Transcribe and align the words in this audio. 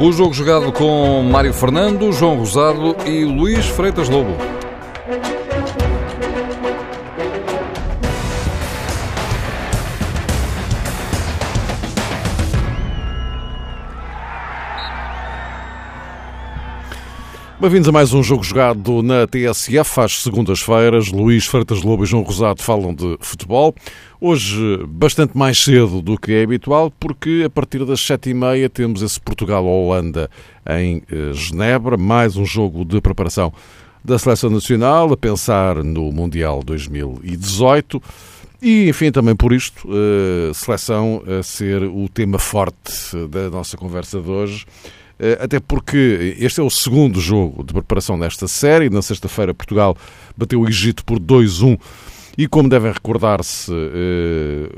O 0.00 0.12
jogo 0.12 0.32
jogado 0.32 0.72
com 0.72 1.22
Mário 1.22 1.52
Fernando, 1.52 2.12
João 2.12 2.36
Rosado 2.36 2.96
e 3.06 3.24
Luís 3.24 3.66
Freitas 3.66 4.08
Lobo. 4.08 4.61
Bem-vindos 17.62 17.88
a 17.88 17.92
mais 17.92 18.12
um 18.12 18.24
jogo 18.24 18.42
jogado 18.42 19.04
na 19.04 19.24
TSF 19.24 20.00
às 20.00 20.20
segundas-feiras. 20.20 21.12
Luís 21.12 21.46
Freitas 21.46 21.80
Lobo 21.80 22.02
e 22.02 22.06
João 22.08 22.24
Rosado 22.24 22.60
falam 22.60 22.92
de 22.92 23.16
futebol. 23.20 23.72
Hoje, 24.20 24.84
bastante 24.88 25.38
mais 25.38 25.62
cedo 25.62 26.02
do 26.02 26.18
que 26.18 26.32
é 26.32 26.42
habitual, 26.42 26.92
porque 26.98 27.44
a 27.46 27.48
partir 27.48 27.84
das 27.84 28.00
sete 28.00 28.30
e 28.30 28.34
meia 28.34 28.68
temos 28.68 29.00
esse 29.00 29.20
Portugal-Holanda 29.20 30.28
em 30.68 31.04
eh, 31.08 31.32
Genebra, 31.34 31.96
mais 31.96 32.36
um 32.36 32.44
jogo 32.44 32.84
de 32.84 33.00
preparação 33.00 33.52
da 34.04 34.18
Seleção 34.18 34.50
Nacional, 34.50 35.12
a 35.12 35.16
pensar 35.16 35.84
no 35.84 36.10
Mundial 36.10 36.64
2018. 36.64 38.02
E, 38.60 38.88
enfim, 38.88 39.12
também 39.12 39.36
por 39.36 39.52
isto, 39.52 39.88
eh, 39.88 40.52
seleção 40.52 41.22
a 41.28 41.44
ser 41.44 41.84
o 41.84 42.08
tema 42.08 42.40
forte 42.40 43.16
da 43.30 43.48
nossa 43.50 43.76
conversa 43.76 44.20
de 44.20 44.28
hoje. 44.28 44.66
Eh, 45.22 45.38
até 45.40 45.60
porque 45.60 46.36
este 46.40 46.58
é 46.58 46.62
o 46.64 46.68
segundo 46.68 47.20
jogo 47.20 47.62
de 47.62 47.72
preparação 47.72 48.18
desta 48.18 48.48
série. 48.48 48.90
Na 48.90 49.00
sexta-feira, 49.00 49.54
Portugal 49.54 49.96
bateu 50.36 50.60
o 50.60 50.68
Egito 50.68 51.04
por 51.04 51.20
2-1 51.20 51.78
e, 52.36 52.48
como 52.48 52.68
devem 52.68 52.90
recordar-se, 52.92 53.72
eh, 53.72 54.68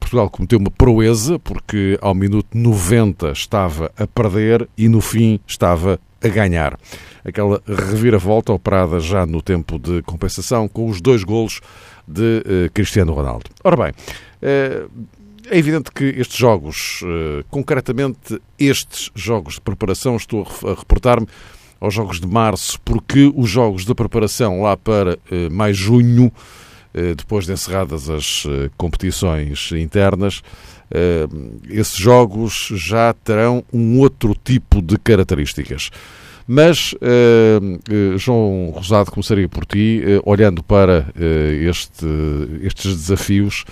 Portugal 0.00 0.28
cometeu 0.28 0.58
uma 0.58 0.70
proeza 0.70 1.38
porque 1.38 1.96
ao 2.02 2.12
minuto 2.12 2.58
90 2.58 3.30
estava 3.30 3.92
a 3.96 4.04
perder 4.04 4.68
e 4.76 4.88
no 4.88 5.00
fim 5.00 5.38
estava 5.46 6.00
a 6.20 6.28
ganhar. 6.28 6.76
Aquela 7.24 7.62
reviravolta 7.64 8.52
operada 8.52 8.98
já 8.98 9.24
no 9.24 9.40
tempo 9.40 9.78
de 9.78 10.02
compensação 10.02 10.66
com 10.66 10.88
os 10.88 11.00
dois 11.00 11.22
golos 11.22 11.60
de 12.06 12.42
eh, 12.44 12.68
Cristiano 12.74 13.12
Ronaldo. 13.12 13.48
Ora 13.62 13.76
bem, 13.76 13.92
é 15.50 15.58
evidente 15.58 15.90
que 15.90 16.04
estes 16.04 16.36
jogos, 16.36 17.00
eh, 17.04 17.44
concretamente 17.50 18.40
estes 18.58 19.10
jogos 19.14 19.54
de 19.54 19.60
preparação, 19.60 20.16
estou 20.16 20.46
a 20.64 20.74
reportar-me 20.74 21.26
aos 21.80 21.92
jogos 21.92 22.20
de 22.20 22.26
março, 22.26 22.80
porque 22.84 23.30
os 23.34 23.50
jogos 23.50 23.84
de 23.84 23.94
preparação 23.94 24.62
lá 24.62 24.76
para 24.76 25.18
eh, 25.30 25.48
mais 25.50 25.76
junho, 25.76 26.32
eh, 26.94 27.14
depois 27.14 27.46
de 27.46 27.52
encerradas 27.52 28.08
as 28.08 28.46
competições 28.76 29.72
internas, 29.72 30.42
esses 31.68 31.96
jogos 31.96 32.68
já 32.74 33.12
terão 33.12 33.64
um 33.72 33.98
outro 33.98 34.36
tipo 34.44 34.80
de 34.80 34.96
características. 34.96 35.90
Mas, 36.46 36.94
João 38.18 38.70
Rosado, 38.70 39.10
começaria 39.10 39.48
por 39.48 39.66
ti, 39.66 40.02
olhando 40.24 40.62
para 40.62 41.06
este, 41.68 42.06
estes 42.62 42.94
desafios 42.94 43.64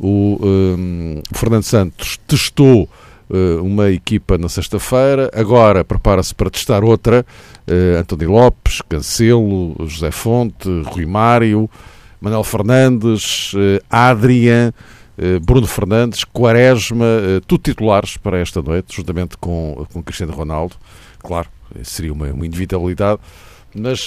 o 0.00 0.38
um, 0.42 1.22
Fernando 1.34 1.62
Santos 1.62 2.18
testou 2.26 2.88
uh, 3.28 3.62
uma 3.62 3.90
equipa 3.90 4.38
na 4.38 4.48
sexta-feira, 4.48 5.30
agora 5.34 5.84
prepara-se 5.84 6.34
para 6.34 6.48
testar 6.48 6.82
outra. 6.82 7.24
Uh, 7.68 7.98
António 7.98 8.32
Lopes, 8.32 8.80
Cancelo, 8.88 9.76
José 9.86 10.10
Fonte, 10.10 10.68
Rui 10.86 11.04
Mário, 11.04 11.68
Manuel 12.18 12.44
Fernandes, 12.44 13.52
uh, 13.52 13.84
Adrian, 13.90 14.72
Bruno 15.42 15.66
Fernandes, 15.66 16.24
Quaresma, 16.24 17.04
tudo 17.46 17.60
titulares 17.60 18.16
para 18.16 18.38
esta 18.38 18.62
noite, 18.62 18.96
juntamente 18.96 19.36
com, 19.36 19.86
com 19.92 20.02
Cristiano 20.02 20.32
Ronaldo. 20.32 20.76
Claro, 21.22 21.46
seria 21.82 22.10
uma, 22.10 22.28
uma 22.28 22.46
inevitabilidade, 22.46 23.20
mas 23.74 24.06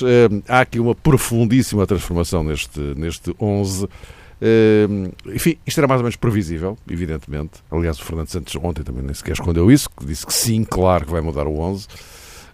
há 0.50 0.62
aqui 0.62 0.80
uma 0.80 0.96
profundíssima 0.96 1.86
transformação 1.86 2.44
neste, 2.44 2.80
neste 2.80 3.32
11 3.40 3.86
Uh, 3.86 3.90
enfim, 5.34 5.58
isto 5.66 5.80
era 5.80 5.88
mais 5.88 6.00
ou 6.00 6.04
menos 6.04 6.16
previsível, 6.16 6.78
evidentemente. 6.90 7.64
Aliás, 7.72 8.00
o 8.00 8.04
Fernando 8.04 8.28
Santos 8.28 8.56
ontem 8.56 8.84
também 8.84 9.04
nem 9.04 9.14
sequer 9.14 9.34
escondeu 9.34 9.72
isso, 9.72 9.90
que 9.90 10.06
disse 10.06 10.26
que 10.26 10.34
sim, 10.34 10.64
claro 10.64 11.06
que 11.06 11.12
vai 11.12 11.22
mudar 11.22 11.48
o 11.48 11.60
11. 11.60 11.86
Uh, 11.86 11.90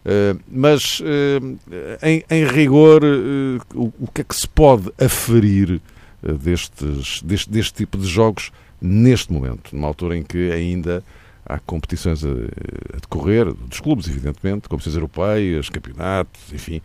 eh, 0.06 0.36
mas, 0.50 1.00
uh, 1.02 1.58
em, 2.02 2.24
em, 2.30 2.46
rigor, 2.46 3.02
eh, 3.04 3.60
o, 3.74 3.92
o, 4.00 4.08
que 4.14 4.22
é 4.22 4.24
que 4.24 4.36
se 4.36 4.48
pode 4.48 4.92
aferir 4.98 5.82
destes, 6.22 7.22
deste, 7.22 7.50
deste 7.50 7.74
tipo 7.74 7.98
de 7.98 8.08
jogos 8.08 8.52
neste 8.82 9.32
momento, 9.32 9.76
numa 9.76 9.88
altura 9.88 10.18
em 10.18 10.24
que 10.24 10.52
ainda 10.52 11.04
há 11.46 11.60
competições 11.60 12.24
a, 12.24 12.30
a 12.30 13.00
decorrer, 13.02 13.52
dos 13.54 13.80
clubes, 13.80 14.08
evidentemente, 14.08 14.70
competições 14.70 14.96
europeias, 14.96 15.70
campeonatos, 15.70 16.42
enfim, 16.54 16.82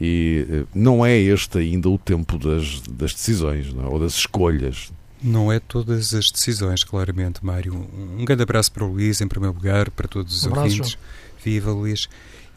e 0.00 0.46
eh, 0.48 0.64
não 0.74 1.04
é 1.04 1.16
este 1.16 1.58
ainda 1.58 1.88
o 1.88 1.98
tempo 1.98 2.38
das, 2.38 2.80
das 2.82 3.12
decisões 3.12 3.66
é? 3.74 3.86
ou 3.86 3.98
das 3.98 4.14
escolhas. 4.14 4.92
Não 5.20 5.50
é 5.50 5.58
todas 5.58 6.14
as 6.14 6.30
decisões, 6.30 6.84
claramente, 6.84 7.44
Mário. 7.44 7.74
Um 7.74 8.24
grande 8.24 8.44
abraço 8.44 8.70
para 8.70 8.84
o 8.84 8.92
Luís, 8.92 9.20
em 9.20 9.26
primeiro 9.26 9.56
lugar, 9.56 9.90
para 9.90 10.06
todos 10.06 10.36
os 10.36 10.46
um 10.46 10.56
ouvintes. 10.56 10.96
Viva, 11.44 11.72
Luís. 11.72 12.08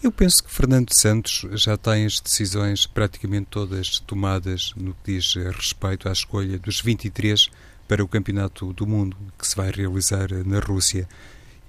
Eu 0.04 0.12
penso 0.12 0.44
que 0.44 0.52
Fernando 0.52 0.92
Santos 0.94 1.46
já 1.54 1.78
tem 1.78 2.06
as 2.06 2.20
decisões 2.20 2.86
praticamente 2.86 3.48
todas 3.50 4.00
tomadas 4.00 4.74
no 4.76 4.94
que 4.96 5.14
diz 5.14 5.36
respeito 5.36 6.10
à 6.10 6.12
escolha 6.12 6.58
dos 6.58 6.82
23 6.82 7.50
para 7.88 8.04
o 8.04 8.08
Campeonato 8.08 8.74
do 8.74 8.88
Mundo 8.88 9.16
que 9.38 9.48
se 9.48 9.56
vai 9.56 9.72
realizar 9.72 10.30
na 10.46 10.60
Rússia. 10.60 11.08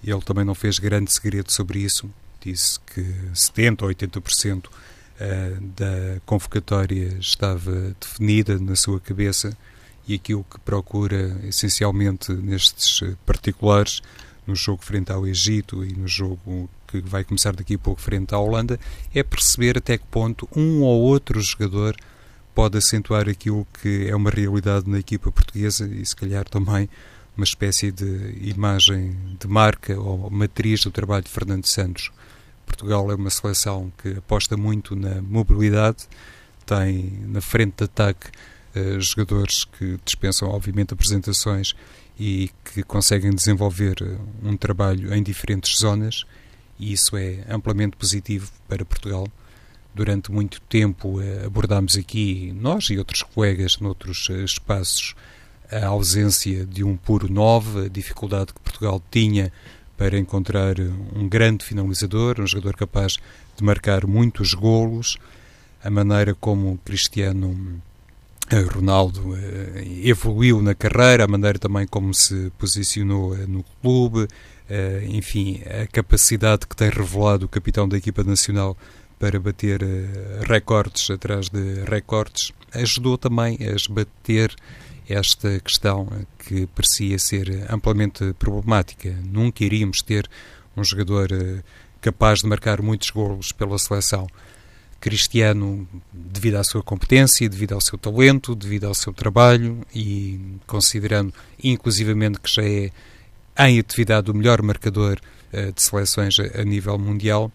Ele 0.04 0.20
também 0.22 0.44
não 0.44 0.54
fez 0.54 0.78
grande 0.78 1.12
segredo 1.12 1.50
sobre 1.52 1.80
isso. 1.80 2.08
Disse 2.42 2.80
que 2.80 3.02
70% 3.34 3.82
ou 3.82 3.88
80% 3.88 4.66
uh, 4.66 4.70
da 5.76 6.20
convocatória 6.26 7.16
estava 7.20 7.94
definida 8.00 8.58
na 8.58 8.74
sua 8.74 9.00
cabeça 9.00 9.56
e 10.06 10.14
aquilo 10.14 10.44
que 10.44 10.58
procura 10.60 11.38
essencialmente 11.44 12.32
nestes 12.32 13.02
particulares, 13.24 14.02
no 14.46 14.56
jogo 14.56 14.82
frente 14.84 15.12
ao 15.12 15.26
Egito 15.26 15.84
e 15.84 15.92
no 15.92 16.08
jogo 16.08 16.68
que 16.88 17.00
vai 17.00 17.24
começar 17.24 17.54
daqui 17.54 17.74
a 17.74 17.78
pouco 17.78 18.00
frente 18.00 18.34
à 18.34 18.38
Holanda, 18.38 18.78
é 19.14 19.22
perceber 19.22 19.78
até 19.78 19.96
que 19.96 20.04
ponto 20.06 20.48
um 20.54 20.82
ou 20.82 21.02
outro 21.02 21.40
jogador 21.40 21.96
pode 22.54 22.76
acentuar 22.76 23.28
aquilo 23.28 23.66
que 23.80 24.08
é 24.08 24.14
uma 24.14 24.30
realidade 24.30 24.90
na 24.90 24.98
equipa 24.98 25.30
portuguesa 25.30 25.86
e 25.86 26.04
se 26.04 26.14
calhar 26.14 26.44
também 26.44 26.88
uma 27.36 27.44
espécie 27.44 27.90
de 27.90 28.36
imagem 28.42 29.16
de 29.40 29.48
marca 29.48 29.98
ou 29.98 30.28
matriz 30.30 30.84
do 30.84 30.90
trabalho 30.90 31.24
de 31.24 31.30
Fernando 31.30 31.64
Santos. 31.64 32.10
Portugal 32.66 33.10
é 33.10 33.14
uma 33.14 33.30
seleção 33.30 33.92
que 34.02 34.16
aposta 34.18 34.56
muito 34.56 34.96
na 34.96 35.20
mobilidade, 35.22 36.08
tem 36.64 37.12
na 37.26 37.40
frente 37.40 37.76
de 37.78 37.84
ataque 37.84 38.28
uh, 38.76 39.00
jogadores 39.00 39.64
que 39.64 39.98
dispensam, 40.04 40.48
obviamente, 40.48 40.94
apresentações 40.94 41.74
e 42.18 42.50
que 42.64 42.82
conseguem 42.82 43.30
desenvolver 43.30 43.96
eh, 44.02 44.16
um 44.42 44.56
trabalho 44.56 45.14
em 45.14 45.22
diferentes 45.22 45.78
zonas, 45.78 46.24
e 46.78 46.92
isso 46.92 47.16
é 47.16 47.42
amplamente 47.48 47.96
positivo 47.96 48.50
para 48.68 48.84
Portugal. 48.84 49.26
Durante 49.94 50.30
muito 50.30 50.60
tempo 50.62 51.20
uh, 51.20 51.46
abordámos 51.46 51.96
aqui, 51.96 52.52
nós 52.58 52.90
e 52.90 52.98
outros 52.98 53.22
colegas, 53.22 53.78
noutros 53.78 54.28
uh, 54.28 54.44
espaços, 54.44 55.14
a 55.70 55.86
ausência 55.86 56.66
de 56.66 56.84
um 56.84 56.96
puro 56.96 57.32
9, 57.32 57.86
a 57.86 57.88
dificuldade 57.88 58.52
que 58.52 58.60
Portugal 58.60 59.02
tinha 59.10 59.50
para 60.02 60.18
encontrar 60.18 60.74
um 61.14 61.28
grande 61.28 61.64
finalizador, 61.64 62.40
um 62.40 62.46
jogador 62.46 62.74
capaz 62.74 63.18
de 63.56 63.62
marcar 63.62 64.04
muitos 64.04 64.52
golos, 64.52 65.16
a 65.80 65.88
maneira 65.88 66.34
como 66.34 66.76
Cristiano 66.84 67.80
eh, 68.50 68.62
Ronaldo 68.62 69.36
eh, 69.36 69.84
evoluiu 70.02 70.60
na 70.60 70.74
carreira, 70.74 71.22
a 71.22 71.28
maneira 71.28 71.56
também 71.56 71.86
como 71.86 72.12
se 72.12 72.50
posicionou 72.58 73.36
eh, 73.36 73.46
no 73.46 73.64
clube, 73.80 74.26
enfim, 75.08 75.60
a 75.66 75.86
capacidade 75.86 76.66
que 76.66 76.74
tem 76.74 76.88
revelado 76.88 77.46
o 77.46 77.48
capitão 77.48 77.88
da 77.88 77.96
equipa 77.96 78.24
nacional 78.24 78.76
para 79.20 79.38
bater 79.38 79.82
recordes 80.48 81.10
atrás 81.10 81.48
de 81.48 81.84
recordes, 81.84 82.52
ajudou 82.72 83.18
também 83.18 83.58
a 83.60 83.76
esbater 83.76 84.52
esta 85.12 85.60
questão 85.60 86.08
que 86.38 86.66
parecia 86.66 87.18
ser 87.18 87.66
amplamente 87.70 88.32
problemática. 88.38 89.14
Nunca 89.24 89.64
iríamos 89.64 90.02
ter 90.02 90.28
um 90.76 90.82
jogador 90.82 91.30
eh, 91.32 91.62
capaz 92.00 92.40
de 92.40 92.48
marcar 92.48 92.82
muitos 92.82 93.10
golos 93.10 93.52
pela 93.52 93.78
seleção. 93.78 94.26
Cristiano, 95.00 95.88
devido 96.12 96.56
à 96.56 96.64
sua 96.64 96.82
competência, 96.82 97.48
devido 97.48 97.72
ao 97.72 97.80
seu 97.80 97.98
talento, 97.98 98.54
devido 98.54 98.86
ao 98.86 98.94
seu 98.94 99.12
trabalho 99.12 99.80
e 99.94 100.40
considerando 100.66 101.34
inclusivamente 101.62 102.40
que 102.40 102.50
já 102.50 102.62
é 102.62 102.90
em 103.58 103.78
atividade 103.78 104.30
o 104.30 104.34
melhor 104.34 104.62
marcador 104.62 105.18
uh, 105.52 105.72
de 105.72 105.82
seleções 105.82 106.36
a, 106.38 106.60
a 106.60 106.64
nível 106.64 106.96
mundial, 106.98 107.50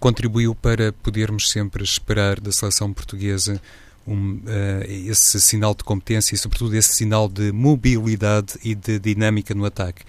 contribuiu 0.00 0.54
para 0.54 0.92
podermos 0.92 1.50
sempre 1.50 1.82
esperar 1.82 2.40
da 2.40 2.52
seleção 2.52 2.92
portuguesa 2.92 3.60
um, 4.06 4.34
uh, 4.36 4.84
esse 4.86 5.40
sinal 5.40 5.74
de 5.74 5.84
competência 5.84 6.34
e, 6.34 6.38
sobretudo, 6.38 6.74
esse 6.74 6.94
sinal 6.94 7.28
de 7.28 7.52
mobilidade 7.52 8.54
e 8.62 8.74
de 8.74 8.98
dinâmica 8.98 9.54
no 9.54 9.64
ataque. 9.64 10.02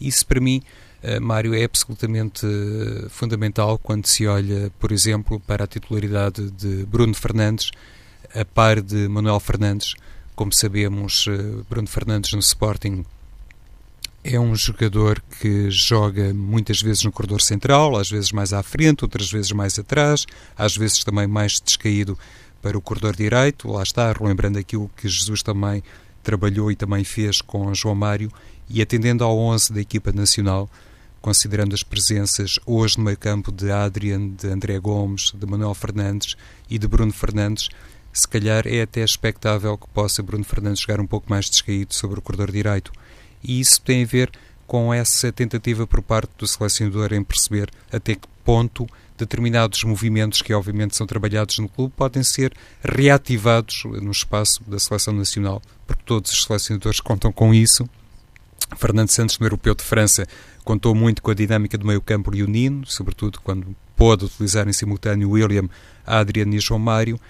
Isso, 0.00 0.26
para 0.26 0.40
mim, 0.40 0.62
uh, 1.02 1.20
Mário, 1.20 1.54
é 1.54 1.64
absolutamente 1.64 2.46
uh, 2.46 3.08
fundamental 3.10 3.78
quando 3.78 4.06
se 4.06 4.26
olha, 4.26 4.70
por 4.78 4.92
exemplo, 4.92 5.40
para 5.40 5.64
a 5.64 5.66
titularidade 5.66 6.50
de 6.50 6.84
Bruno 6.86 7.14
Fernandes, 7.14 7.70
a 8.34 8.44
par 8.44 8.80
de 8.80 9.08
Manuel 9.08 9.40
Fernandes. 9.40 9.94
Como 10.34 10.52
sabemos, 10.52 11.26
Bruno 11.68 11.86
Fernandes 11.86 12.32
no 12.32 12.38
Sporting 12.40 13.04
é 14.24 14.38
um 14.38 14.54
jogador 14.54 15.22
que 15.40 15.70
joga 15.70 16.32
muitas 16.32 16.80
vezes 16.80 17.02
no 17.02 17.10
corredor 17.10 17.42
central, 17.42 17.96
às 17.96 18.08
vezes 18.08 18.30
mais 18.30 18.52
à 18.52 18.62
frente, 18.62 19.02
outras 19.04 19.30
vezes 19.30 19.50
mais 19.52 19.78
atrás, 19.78 20.24
às 20.56 20.76
vezes 20.76 21.02
também 21.02 21.26
mais 21.26 21.60
descaído 21.60 22.16
para 22.62 22.78
o 22.78 22.80
corredor 22.80 23.14
direito. 23.14 23.68
Lá 23.68 23.82
está, 23.82 24.10
relembrando 24.12 24.58
aquilo 24.58 24.90
que 24.96 25.08
Jesus 25.08 25.42
também 25.42 25.82
trabalhou 26.22 26.70
e 26.70 26.76
também 26.76 27.04
fez 27.04 27.42
com 27.42 27.74
João 27.74 27.94
Mário 27.94 28.32
e 28.70 28.80
atendendo 28.80 29.24
ao 29.24 29.36
11 29.36 29.72
da 29.72 29.80
equipa 29.80 30.12
nacional, 30.12 30.70
considerando 31.20 31.74
as 31.74 31.82
presenças 31.82 32.58
hoje 32.64 32.96
no 32.96 33.04
meio 33.04 33.18
campo 33.18 33.52
de 33.52 33.70
Adrian, 33.70 34.28
de 34.28 34.46
André 34.46 34.78
Gomes, 34.78 35.32
de 35.34 35.44
Manuel 35.44 35.74
Fernandes 35.74 36.36
e 36.70 36.78
de 36.78 36.86
Bruno 36.86 37.12
Fernandes, 37.12 37.68
se 38.12 38.28
calhar 38.28 38.66
é 38.66 38.82
até 38.82 39.02
expectável 39.02 39.76
que 39.76 39.88
possa 39.88 40.22
Bruno 40.22 40.44
Fernandes 40.44 40.82
jogar 40.82 41.00
um 41.00 41.06
pouco 41.06 41.28
mais 41.28 41.50
descaído 41.50 41.94
sobre 41.94 42.18
o 42.18 42.22
corredor 42.22 42.50
direito 42.50 42.92
e 43.42 43.58
isso 43.58 43.80
tem 43.80 44.04
a 44.04 44.06
ver 44.06 44.30
com 44.66 44.92
essa 44.92 45.32
tentativa 45.32 45.86
por 45.86 46.02
parte 46.02 46.30
do 46.38 46.46
selecionador 46.46 47.12
em 47.12 47.22
perceber 47.22 47.70
até 47.90 48.14
que 48.14 48.28
ponto 48.44 48.86
determinados 49.16 49.84
movimentos 49.84 50.42
que 50.42 50.52
obviamente 50.52 50.96
são 50.96 51.06
trabalhados 51.06 51.58
no 51.58 51.68
clube 51.68 51.92
podem 51.96 52.22
ser 52.22 52.52
reativados 52.82 53.84
no 53.84 54.10
espaço 54.10 54.62
da 54.66 54.78
seleção 54.78 55.14
nacional, 55.14 55.62
porque 55.86 56.02
todos 56.04 56.32
os 56.32 56.42
selecionadores 56.44 57.00
contam 57.00 57.30
com 57.32 57.54
isso. 57.54 57.88
Fernando 58.76 59.10
Santos, 59.10 59.38
no 59.38 59.46
Europeu 59.46 59.74
de 59.74 59.82
França, 59.82 60.26
contou 60.64 60.94
muito 60.94 61.22
com 61.22 61.30
a 61.30 61.34
dinâmica 61.34 61.76
do 61.76 61.86
meio-campo 61.86 62.30
leonino, 62.30 62.86
sobretudo 62.86 63.40
quando 63.40 63.76
pôde 63.96 64.24
utilizar 64.24 64.66
em 64.68 64.72
simultâneo 64.72 65.30
William, 65.30 65.68
Adrian 66.06 66.48
e 66.48 66.58
João 66.58 66.80
Mário. 66.80 67.20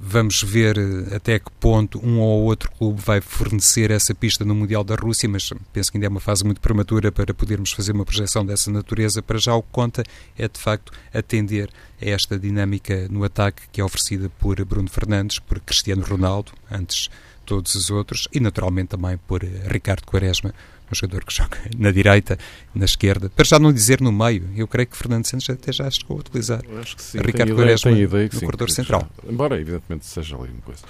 Vamos 0.00 0.44
ver 0.44 0.78
eh, 0.78 1.16
até 1.16 1.40
que 1.40 1.50
ponto 1.58 1.98
um 2.06 2.20
ou 2.20 2.44
outro 2.44 2.70
clube 2.70 3.02
vai 3.04 3.20
fornecer 3.20 3.90
essa 3.90 4.14
pista 4.14 4.44
no 4.44 4.54
Mundial 4.54 4.84
da 4.84 4.94
Rússia, 4.94 5.28
mas 5.28 5.50
penso 5.72 5.90
que 5.90 5.98
ainda 5.98 6.06
é 6.06 6.08
uma 6.08 6.20
fase 6.20 6.44
muito 6.44 6.60
prematura 6.60 7.10
para 7.10 7.34
podermos 7.34 7.72
fazer 7.72 7.92
uma 7.92 8.04
projeção 8.04 8.46
dessa 8.46 8.70
natureza. 8.70 9.20
Para 9.20 9.38
já, 9.38 9.54
o 9.54 9.62
que 9.62 9.70
conta 9.72 10.04
é 10.38 10.46
de 10.46 10.58
facto 10.60 10.92
atender 11.12 11.68
a 12.00 12.08
esta 12.08 12.38
dinâmica 12.38 13.08
no 13.10 13.24
ataque 13.24 13.62
que 13.72 13.80
é 13.80 13.84
oferecida 13.84 14.30
por 14.38 14.64
Bruno 14.64 14.88
Fernandes, 14.88 15.40
por 15.40 15.58
Cristiano 15.58 16.04
Ronaldo, 16.04 16.52
antes 16.70 17.08
todos 17.44 17.74
os 17.74 17.90
outros, 17.90 18.28
e 18.32 18.38
naturalmente 18.38 18.90
também 18.90 19.18
por 19.26 19.42
eh, 19.42 19.48
Ricardo 19.66 20.04
Quaresma, 20.04 20.54
um 20.90 20.94
jogador 20.94 21.24
que 21.24 21.34
joga 21.34 21.58
na 21.76 21.90
direita, 21.90 22.38
na 22.74 22.84
esquerda, 22.84 23.30
para 23.34 23.44
já 23.44 23.58
não 23.58 23.72
dizer 23.72 24.00
no 24.00 24.10
meio. 24.10 24.48
Eu 24.56 24.66
creio 24.66 24.86
que 24.86 24.96
Fernando 24.96 25.26
Santos 25.26 25.48
até 25.50 25.72
já 25.72 25.90
chegou 25.90 26.16
a 26.16 26.20
utilizar 26.20 26.60
acho 26.80 26.96
que 26.96 27.02
sim, 27.02 27.18
Ricardo 27.18 27.54
Quaresma 27.54 27.90
no 27.90 28.30
sim, 28.30 28.44
corredor 28.44 28.70
central. 28.70 29.08
Já, 29.22 29.30
embora, 29.30 29.60
evidentemente, 29.60 30.06
seja 30.06 30.36
ali 30.36 30.50
uma 30.50 30.62
coisa. 30.62 30.82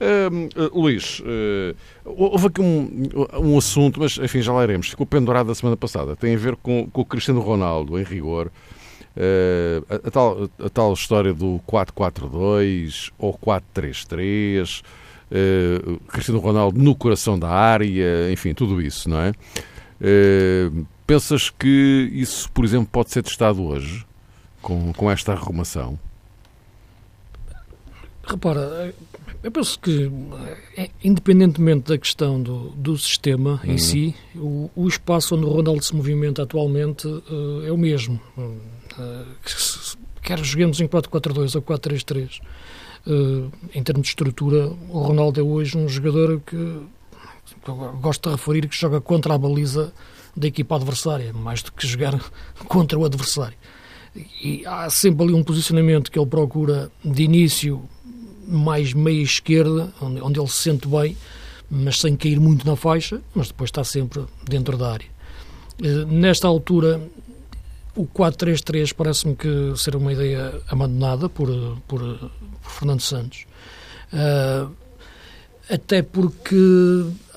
Uh, 0.00 0.64
uh, 0.64 0.80
Luís, 0.80 1.20
uh, 1.20 1.76
houve 2.04 2.46
aqui 2.48 2.60
um, 2.60 3.08
um 3.34 3.58
assunto, 3.58 4.00
mas 4.00 4.18
enfim, 4.18 4.42
já 4.42 4.52
lá 4.52 4.64
iremos. 4.64 4.88
Ficou 4.88 5.06
pendurado 5.06 5.50
a 5.50 5.54
semana 5.54 5.76
passada. 5.76 6.16
Tem 6.16 6.34
a 6.34 6.38
ver 6.38 6.56
com, 6.56 6.88
com 6.90 7.00
o 7.00 7.04
Cristiano 7.04 7.40
Ronaldo, 7.40 7.98
em 7.98 8.02
rigor. 8.02 8.50
Uh, 9.16 9.84
a, 9.88 10.08
a, 10.08 10.10
tal, 10.10 10.50
a 10.58 10.68
tal 10.68 10.92
história 10.92 11.32
do 11.32 11.60
4-4-2 11.68 13.12
ou 13.16 13.38
4-3-3 13.38 14.82
uh, 15.30 15.98
Cristiano 16.08 16.40
Ronaldo 16.40 16.80
no 16.80 16.94
coração 16.94 17.38
da 17.38 17.48
área, 17.48 18.30
enfim, 18.32 18.54
tudo 18.54 18.80
isso, 18.80 19.08
não 19.08 19.20
é? 19.20 19.30
Uh, 20.00 20.86
pensas 21.06 21.50
que 21.50 22.10
isso, 22.12 22.50
por 22.52 22.64
exemplo, 22.64 22.88
pode 22.90 23.10
ser 23.10 23.22
testado 23.22 23.62
hoje, 23.62 24.04
com, 24.60 24.92
com 24.92 25.10
esta 25.10 25.32
arrumação? 25.32 25.98
Repara, 28.26 28.94
eu 29.42 29.52
penso 29.52 29.78
que, 29.78 30.10
eh, 30.78 30.88
independentemente 31.02 31.88
da 31.90 31.98
questão 31.98 32.42
do, 32.42 32.70
do 32.70 32.96
sistema 32.96 33.60
em 33.62 33.72
uhum. 33.72 33.78
si, 33.78 34.14
o, 34.34 34.70
o, 34.74 34.88
espaço 34.88 35.36
onde 35.36 35.44
o 35.44 35.50
Ronaldo 35.50 35.84
se 35.84 35.94
movimenta 35.94 36.42
atualmente 36.42 37.06
uh, 37.06 37.62
é 37.66 37.70
o 37.70 37.76
mesmo. 37.76 38.18
Uh, 38.38 39.26
quer 40.22 40.42
joguemos 40.42 40.80
em 40.80 40.88
4-4-2 40.88 41.56
ou 41.56 41.62
4-3-3. 41.62 42.40
Uh, 43.06 43.50
em 43.74 43.82
termos 43.82 44.06
de 44.06 44.12
estrutura, 44.12 44.68
o 44.88 44.98
Ronaldo 45.00 45.38
é 45.38 45.42
hoje 45.42 45.76
um 45.76 45.86
jogador 45.88 46.40
que, 46.40 46.56
que 46.56 47.70
gosto 48.00 48.30
de 48.30 48.34
referir 48.34 48.66
que 48.66 48.76
joga 48.76 49.00
contra 49.00 49.34
a 49.34 49.38
baliza 49.38 49.92
da 50.36 50.48
equipa 50.48 50.76
adversária, 50.76 51.32
mais 51.32 51.62
do 51.62 51.70
que 51.72 51.86
jogar 51.86 52.18
contra 52.66 52.98
o 52.98 53.04
adversário. 53.04 53.56
E 54.42 54.64
há 54.66 54.88
sempre 54.88 55.24
ali 55.24 55.34
um 55.34 55.42
posicionamento 55.42 56.10
que 56.10 56.18
ele 56.18 56.26
procura 56.26 56.90
de 57.04 57.24
início 57.24 57.82
mais 58.46 58.92
meia 58.92 59.22
esquerda, 59.22 59.92
onde, 60.00 60.20
onde 60.20 60.40
ele 60.40 60.48
se 60.48 60.62
sente 60.62 60.86
bem, 60.88 61.16
mas 61.70 62.00
sem 62.00 62.16
cair 62.16 62.38
muito 62.38 62.66
na 62.66 62.76
faixa, 62.76 63.20
mas 63.34 63.48
depois 63.48 63.68
está 63.68 63.82
sempre 63.82 64.24
dentro 64.48 64.76
da 64.76 64.92
área. 64.92 65.08
Uh, 65.80 66.06
nesta 66.06 66.46
altura, 66.46 67.00
o 67.96 68.06
4-3-3 68.06 68.92
parece-me 68.94 69.36
que 69.36 69.72
ser 69.76 69.96
uma 69.96 70.12
ideia 70.12 70.60
abandonada 70.68 71.28
por, 71.28 71.48
por, 71.86 72.30
por 72.64 72.72
Fernando 72.72 73.00
Santos. 73.00 73.46
Uh, 74.12 74.74
até 75.70 76.02
porque 76.02 76.56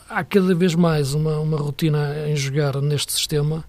há 0.09 0.23
cada 0.23 0.55
vez 0.55 0.73
mais 0.73 1.13
uma, 1.13 1.39
uma 1.39 1.57
rotina 1.57 2.27
em 2.27 2.35
jogar 2.35 2.81
neste 2.81 3.11
sistema 3.13 3.63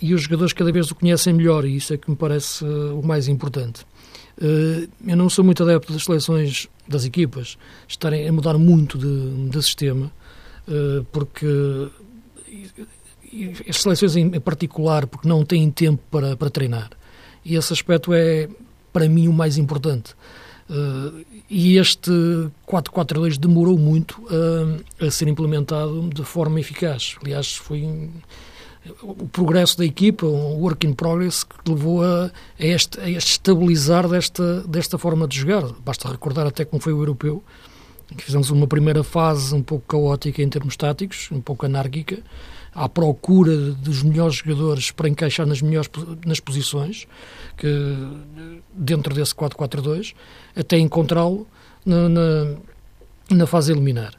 e 0.00 0.14
os 0.14 0.22
jogadores 0.22 0.52
cada 0.52 0.70
vez 0.70 0.90
o 0.90 0.94
conhecem 0.94 1.32
melhor 1.32 1.64
e 1.64 1.76
isso 1.76 1.92
é 1.94 1.96
que 1.96 2.08
me 2.08 2.16
parece 2.16 2.64
uh, 2.64 2.98
o 2.98 3.04
mais 3.04 3.26
importante. 3.26 3.84
Uh, 4.38 4.88
eu 5.06 5.16
não 5.16 5.28
sou 5.28 5.44
muito 5.44 5.62
adepto 5.62 5.92
das 5.92 6.04
seleções 6.04 6.68
das 6.86 7.04
equipas 7.04 7.56
estarem 7.88 8.28
a 8.28 8.32
mudar 8.32 8.58
muito 8.58 8.98
de, 8.98 9.48
de 9.48 9.62
sistema, 9.62 10.10
porque 11.12 11.46
as 13.68 13.76
seleções 13.80 14.16
em 14.16 14.28
particular, 14.40 15.06
porque 15.06 15.28
não 15.28 15.44
têm 15.44 15.70
tempo 15.70 16.02
para, 16.10 16.36
para 16.36 16.50
treinar. 16.50 16.90
E 17.44 17.54
esse 17.54 17.72
aspecto 17.72 18.12
é, 18.12 18.48
para 18.92 19.08
mim, 19.08 19.28
o 19.28 19.32
mais 19.32 19.56
importante. 19.56 20.14
Uh, 20.70 21.26
e 21.50 21.78
este 21.78 22.12
4-4-2 22.64 23.36
demorou 23.36 23.76
muito 23.76 24.22
uh, 24.22 25.04
a 25.04 25.10
ser 25.10 25.26
implementado 25.26 26.08
de 26.14 26.22
forma 26.22 26.60
eficaz. 26.60 27.16
Aliás, 27.20 27.56
foi 27.56 28.08
o 29.02 29.26
progresso 29.26 29.76
da 29.76 29.84
equipa, 29.84 30.26
um 30.26 30.60
work 30.60 30.86
in 30.86 30.92
progress, 30.94 31.42
que 31.42 31.68
levou 31.68 32.04
a, 32.04 32.26
a, 32.26 32.30
este, 32.64 33.00
a 33.00 33.10
este 33.10 33.32
estabilizar 33.32 34.08
desta, 34.08 34.60
desta 34.62 34.96
forma 34.96 35.26
de 35.26 35.38
jogar. 35.38 35.64
Basta 35.84 36.08
recordar 36.08 36.46
até 36.46 36.64
como 36.64 36.80
foi 36.80 36.92
o 36.92 37.00
europeu, 37.00 37.42
que 38.16 38.22
fizemos 38.22 38.50
uma 38.50 38.68
primeira 38.68 39.02
fase 39.02 39.52
um 39.52 39.62
pouco 39.62 39.84
caótica 39.86 40.40
em 40.40 40.48
termos 40.48 40.76
táticos, 40.76 41.28
um 41.32 41.40
pouco 41.40 41.66
anárquica, 41.66 42.18
à 42.74 42.88
procura 42.88 43.54
dos 43.72 44.02
melhores 44.02 44.36
jogadores 44.36 44.90
para 44.90 45.08
encaixar 45.08 45.46
nas 45.46 45.60
melhores 45.60 45.90
nas 46.24 46.40
posições, 46.40 47.06
que 47.56 47.96
dentro 48.72 49.14
desse 49.14 49.34
4-4-2, 49.34 50.14
até 50.56 50.78
encontrá-lo 50.78 51.46
na, 51.84 52.08
na, 52.08 52.56
na, 53.30 53.46
fase 53.46 53.72
eliminar. 53.72 54.14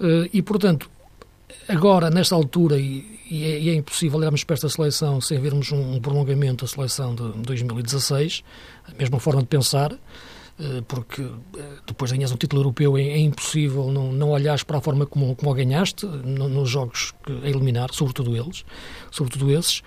Eh, 0.00 0.30
e, 0.34 0.42
portanto, 0.42 0.90
agora, 1.68 2.10
nesta 2.10 2.34
altura, 2.34 2.78
e, 2.78 3.04
é, 3.30 3.58
e 3.60 3.70
é, 3.70 3.74
impossível 3.74 4.18
olharmos 4.18 4.44
para 4.44 4.54
esta 4.54 4.68
seleção 4.68 5.20
sem 5.20 5.40
vermos 5.40 5.72
um 5.72 5.98
prolongamento 6.00 6.64
da 6.64 6.70
seleção 6.70 7.14
de 7.14 7.22
2016, 7.42 8.44
a 8.86 8.94
mesma 8.98 9.18
forma 9.18 9.40
de 9.40 9.48
pensar, 9.48 9.96
porque 10.86 11.22
eh, 11.22 11.62
depois 11.86 12.12
ganhas 12.12 12.30
um 12.30 12.36
título 12.36 12.62
europeu 12.62 12.96
é, 12.96 13.02
é 13.02 13.18
impossível 13.18 13.90
não, 13.90 14.12
não 14.12 14.30
olhares 14.30 14.62
para 14.62 14.78
a 14.78 14.80
forma 14.80 15.04
como, 15.04 15.34
como 15.34 15.50
o 15.50 15.54
ganhaste 15.54 16.06
no, 16.06 16.48
nos 16.48 16.70
jogos 16.70 17.12
a 17.26 17.48
eliminar, 17.48 17.90
sobretudo 17.92 18.36
eles, 18.36 18.64
sobretudo 19.10 19.50
esses, 19.50 19.82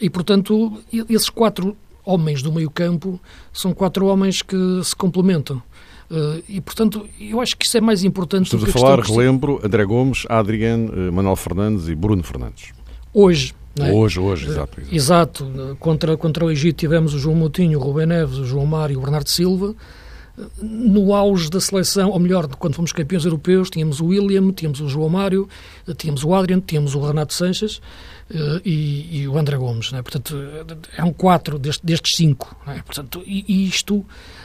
e 0.00 0.08
portanto 0.08 0.82
esses 0.92 1.28
quatro 1.28 1.76
homens 2.04 2.42
do 2.42 2.50
meio 2.50 2.70
campo 2.70 3.20
são 3.52 3.74
quatro 3.74 4.06
homens 4.06 4.40
que 4.40 4.56
se 4.82 4.96
complementam. 4.96 5.62
Uh, 6.10 6.42
e, 6.48 6.58
portanto, 6.58 7.06
eu 7.20 7.38
acho 7.38 7.54
que 7.54 7.66
isso 7.66 7.76
é 7.76 7.82
mais 7.82 8.02
importante 8.02 8.46
Estamos 8.46 8.70
a 8.70 8.72
falar, 8.72 8.98
relembro, 9.00 9.60
André 9.62 9.84
Gomes, 9.84 10.24
Adriano, 10.26 11.12
Manuel 11.12 11.36
Fernandes 11.36 11.86
e 11.86 11.94
Bruno 11.94 12.22
Fernandes. 12.22 12.72
Hoje, 13.12 13.52
é? 13.78 13.92
Hoje, 13.92 14.18
hoje, 14.18 14.48
exato. 14.48 14.80
Exato. 14.80 15.44
exato. 15.44 15.76
Contra, 15.78 16.16
contra 16.16 16.44
o 16.44 16.50
Egito 16.50 16.76
tivemos 16.76 17.14
o 17.14 17.18
João 17.18 17.36
Moutinho, 17.36 17.78
o 17.78 17.82
Rubem 17.82 18.06
Neves, 18.06 18.38
o 18.38 18.44
João 18.44 18.66
Mário 18.66 18.94
e 18.94 18.96
o 18.96 19.00
Bernardo 19.00 19.28
Silva. 19.28 19.74
No 20.60 21.14
auge 21.14 21.50
da 21.50 21.60
seleção, 21.60 22.10
ou 22.10 22.18
melhor, 22.18 22.46
quando 22.56 22.74
fomos 22.74 22.92
campeões 22.92 23.24
europeus, 23.24 23.70
tínhamos 23.70 24.00
o 24.00 24.06
William, 24.06 24.52
tínhamos 24.52 24.80
o 24.80 24.88
João 24.88 25.08
Mário, 25.08 25.48
tínhamos 25.96 26.22
o 26.24 26.34
Adriano, 26.34 26.62
tínhamos 26.64 26.94
o 26.94 27.00
Renato 27.00 27.34
Sanches 27.34 27.78
uh, 28.30 28.60
e, 28.64 29.20
e, 29.20 29.28
o 29.28 29.36
André 29.36 29.56
Gomes. 29.56 29.90
Né? 29.90 30.00
Portanto, 30.02 30.36
eram 30.96 31.12
quatro 31.12 31.58
deste, 31.58 31.84
destes 31.84 32.16
cinco. 32.16 32.56
Né? 32.66 32.82
Portanto, 32.86 33.22
e, 33.26 33.44
e 33.48 33.66
isto 33.66 33.96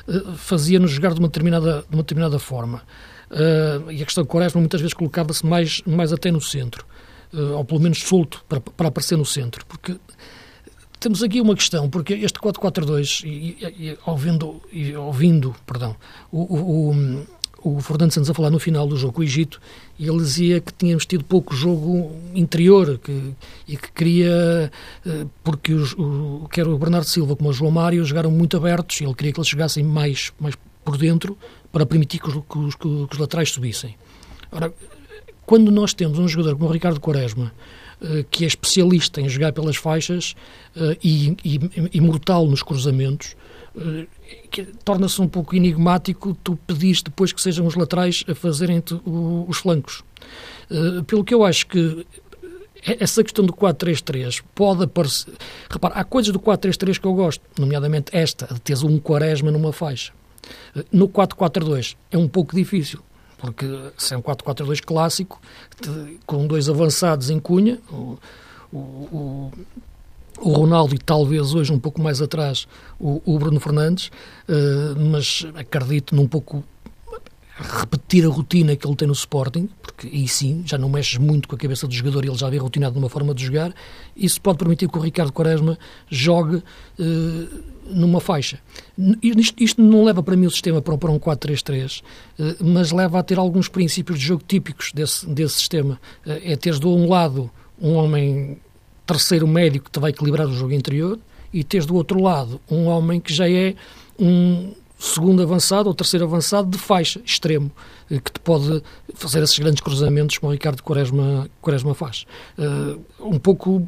uh, 0.07 0.33
fazia-nos 0.35 0.91
jogar 0.91 1.13
de 1.13 1.19
uma 1.19 1.27
determinada, 1.27 1.85
de 1.87 1.95
uma 1.95 2.03
determinada 2.03 2.39
forma. 2.39 2.81
Uh, 3.29 3.91
e 3.91 4.01
a 4.01 4.05
questão 4.05 4.23
de 4.23 4.29
Quaresma 4.29 4.59
muitas 4.59 4.81
vezes 4.81 4.93
colocava-se 4.93 5.45
mais, 5.45 5.81
mais 5.85 6.11
até 6.11 6.31
no 6.31 6.41
centro 6.41 6.85
uh, 7.33 7.57
ou 7.57 7.65
pelo 7.65 7.79
menos 7.79 7.99
solto, 7.99 8.43
para, 8.47 8.61
para 8.61 8.87
aparecer 8.87 9.17
no 9.17 9.25
centro. 9.25 9.65
Porque 9.65 9.97
temos 11.03 11.21
aqui 11.21 11.41
uma 11.41 11.53
questão, 11.53 11.89
porque 11.89 12.13
este 12.13 12.39
4-4-2, 12.39 13.23
e, 13.25 13.97
ouvindo, 14.05 14.61
e, 14.71 14.95
ouvindo 14.95 15.53
perdão, 15.65 15.95
o, 16.31 16.41
o, 16.41 17.25
o, 17.61 17.81
Fernando 17.81 18.11
Santos 18.11 18.29
a 18.29 18.33
falar 18.33 18.49
no 18.49 18.57
final 18.57 18.87
do 18.87 18.95
jogo 18.95 19.13
com 19.13 19.21
o 19.21 19.23
Egito, 19.23 19.59
ele 19.99 20.17
dizia 20.17 20.61
que 20.61 20.71
tínhamos 20.71 21.05
tido 21.05 21.25
pouco 21.25 21.53
jogo 21.53 22.15
interior 22.33 22.97
que, 23.03 23.33
e 23.67 23.75
que 23.75 23.91
queria, 23.91 24.71
eh, 25.05 25.25
porque 25.43 25.73
os, 25.73 25.93
o, 25.93 26.47
quer 26.49 26.67
o 26.67 26.77
Bernardo 26.77 27.05
Silva 27.05 27.35
como 27.35 27.49
o 27.49 27.53
João 27.53 27.71
Mário 27.71 28.03
jogaram 28.05 28.31
muito 28.31 28.55
abertos 28.55 29.01
e 29.01 29.03
ele 29.03 29.13
queria 29.13 29.33
que 29.33 29.39
eles 29.39 29.49
chegassem 29.49 29.83
mais, 29.83 30.31
mais 30.39 30.55
por 30.85 30.97
dentro 30.97 31.37
para 31.71 31.85
permitir 31.85 32.19
que 32.19 32.29
os, 32.29 32.35
que 32.49 32.57
os, 32.57 32.75
que 32.75 32.87
os 32.87 33.17
laterais 33.17 33.51
subissem. 33.51 33.95
Ora, 34.51 34.73
quando 35.45 35.69
nós 35.69 35.93
temos 35.93 36.17
um 36.17 36.27
jogador 36.27 36.55
como 36.55 36.69
o 36.69 36.71
Ricardo 36.71 37.01
Quaresma, 37.01 37.51
que 38.29 38.43
é 38.43 38.47
especialista 38.47 39.21
em 39.21 39.29
jogar 39.29 39.53
pelas 39.53 39.75
faixas 39.75 40.35
uh, 40.75 40.97
e, 41.03 41.37
e, 41.43 41.59
e, 41.93 42.01
mortal 42.01 42.45
nos 42.47 42.61
cruzamentos, 42.61 43.35
uh, 43.75 44.07
torna-se 44.83 45.21
um 45.21 45.27
pouco 45.27 45.55
enigmático 45.55 46.37
tu 46.43 46.57
pedis 46.67 47.01
depois 47.01 47.31
que 47.31 47.41
sejam 47.41 47.65
os 47.65 47.75
laterais 47.75 48.23
a 48.27 48.35
fazerem 48.35 48.83
os 49.47 49.57
flancos. 49.57 50.03
Pelo 51.07 51.23
que 51.23 51.33
eu 51.33 51.43
acho 51.43 51.67
que 51.67 52.05
essa 52.99 53.23
questão 53.23 53.45
do 53.45 53.53
4-3-3 53.53 54.43
pode 54.53 54.83
aparecer. 54.83 55.33
Repara, 55.69 55.95
há 55.95 56.03
coisas 56.03 56.31
do 56.31 56.39
4-3-3 56.39 56.99
que 56.99 57.05
eu 57.05 57.13
gosto, 57.13 57.41
nomeadamente 57.57 58.15
esta, 58.15 58.47
de 58.53 58.59
teres 58.59 58.83
um 58.83 58.99
quaresma 58.99 59.51
numa 59.51 59.71
faixa. 59.71 60.11
No 60.91 61.07
4-4-2 61.07 61.95
é 62.11 62.17
um 62.17 62.27
pouco 62.27 62.55
difícil, 62.55 62.99
porque 63.43 63.65
se 63.97 64.15
um 64.15 64.21
4-4-2 64.21 64.81
clássico, 64.81 65.41
com 66.25 66.47
dois 66.47 66.69
avançados 66.69 67.29
em 67.29 67.41
cunha, 67.41 67.77
o, 67.91 68.17
o, 68.71 69.51
o, 70.39 70.49
Ronaldo 70.53 70.95
e 70.95 70.97
talvez 70.97 71.53
hoje 71.53 71.73
um 71.73 71.77
pouco 71.77 72.01
mais 72.01 72.21
atrás 72.21 72.65
o, 72.97 73.21
o 73.25 73.37
Bruno 73.37 73.59
Fernandes, 73.59 74.07
uh, 74.47 74.97
mas 74.97 75.45
acredito 75.55 76.15
num 76.15 76.25
pouco 76.25 76.63
repetir 77.55 78.25
a 78.25 78.29
rotina 78.29 78.75
que 78.75 78.85
ele 78.87 78.95
tem 78.95 79.07
no 79.07 79.13
Sporting, 79.13 79.69
porque 79.81 80.07
aí 80.07 80.27
sim 80.27 80.63
já 80.65 80.77
não 80.77 80.89
mexes 80.89 81.17
muito 81.17 81.47
com 81.47 81.55
a 81.55 81.57
cabeça 81.57 81.87
do 81.87 81.93
jogador 81.93 82.25
e 82.25 82.27
ele 82.27 82.37
já 82.37 82.49
vem 82.49 82.59
rotinado 82.59 82.95
numa 82.95 83.09
forma 83.09 83.33
de 83.33 83.45
jogar, 83.45 83.73
isso 84.15 84.41
pode 84.41 84.57
permitir 84.57 84.89
que 84.89 84.97
o 84.97 85.01
Ricardo 85.01 85.31
Quaresma 85.31 85.77
jogue 86.09 86.55
uh, 86.55 87.63
numa 87.85 88.19
faixa. 88.19 88.59
Isto, 89.21 89.63
isto, 89.63 89.81
não 89.81 90.03
leva 90.03 90.23
para 90.23 90.35
mim 90.35 90.47
o 90.47 90.51
sistema 90.51 90.81
para, 90.81 90.97
para 90.97 91.11
um 91.11 91.19
4-3-3, 91.19 92.01
uh, 92.01 92.03
eh, 92.39 92.55
mas 92.59 92.91
leva 92.91 93.19
a 93.19 93.23
ter 93.23 93.37
alguns 93.37 93.67
princípios 93.67 94.17
de 94.17 94.25
jogo 94.25 94.43
típicos 94.47 94.91
desse, 94.91 95.27
desse 95.27 95.55
sistema. 95.55 95.99
Uh, 96.25 96.41
é 96.43 96.55
teres 96.55 96.79
de 96.79 96.87
um 96.87 97.07
lado 97.07 97.51
um 97.79 97.93
homem 97.93 98.57
terceiro 99.05 99.47
médio 99.47 99.81
que 99.81 99.91
te 99.91 99.99
vai 99.99 100.09
equilibrar 100.09 100.47
o 100.47 100.53
jogo 100.53 100.73
interior 100.73 101.19
e 101.53 101.63
teres 101.63 101.85
do 101.85 101.95
outro 101.95 102.21
lado 102.21 102.59
um 102.69 102.85
homem 102.85 103.19
que 103.19 103.33
já 103.33 103.49
é 103.49 103.75
um 104.17 104.73
segundo 105.03 105.43
avançado 105.43 105.89
ou 105.89 105.93
terceiro 105.93 106.25
avançado 106.25 106.69
de 106.69 106.77
faixa, 106.77 107.21
extremo, 107.25 107.69
eh, 108.09 108.19
que 108.19 108.31
te 108.31 108.39
pode 108.39 108.81
fazer 109.13 109.43
esses 109.43 109.59
grandes 109.59 109.81
cruzamentos 109.81 110.37
como 110.37 110.49
o 110.49 110.53
Ricardo 110.53 110.81
Quaresma, 110.81 111.49
Quaresma 111.61 111.93
faz. 111.93 112.25
Uh, 112.57 113.01
um 113.19 113.37
pouco 113.37 113.85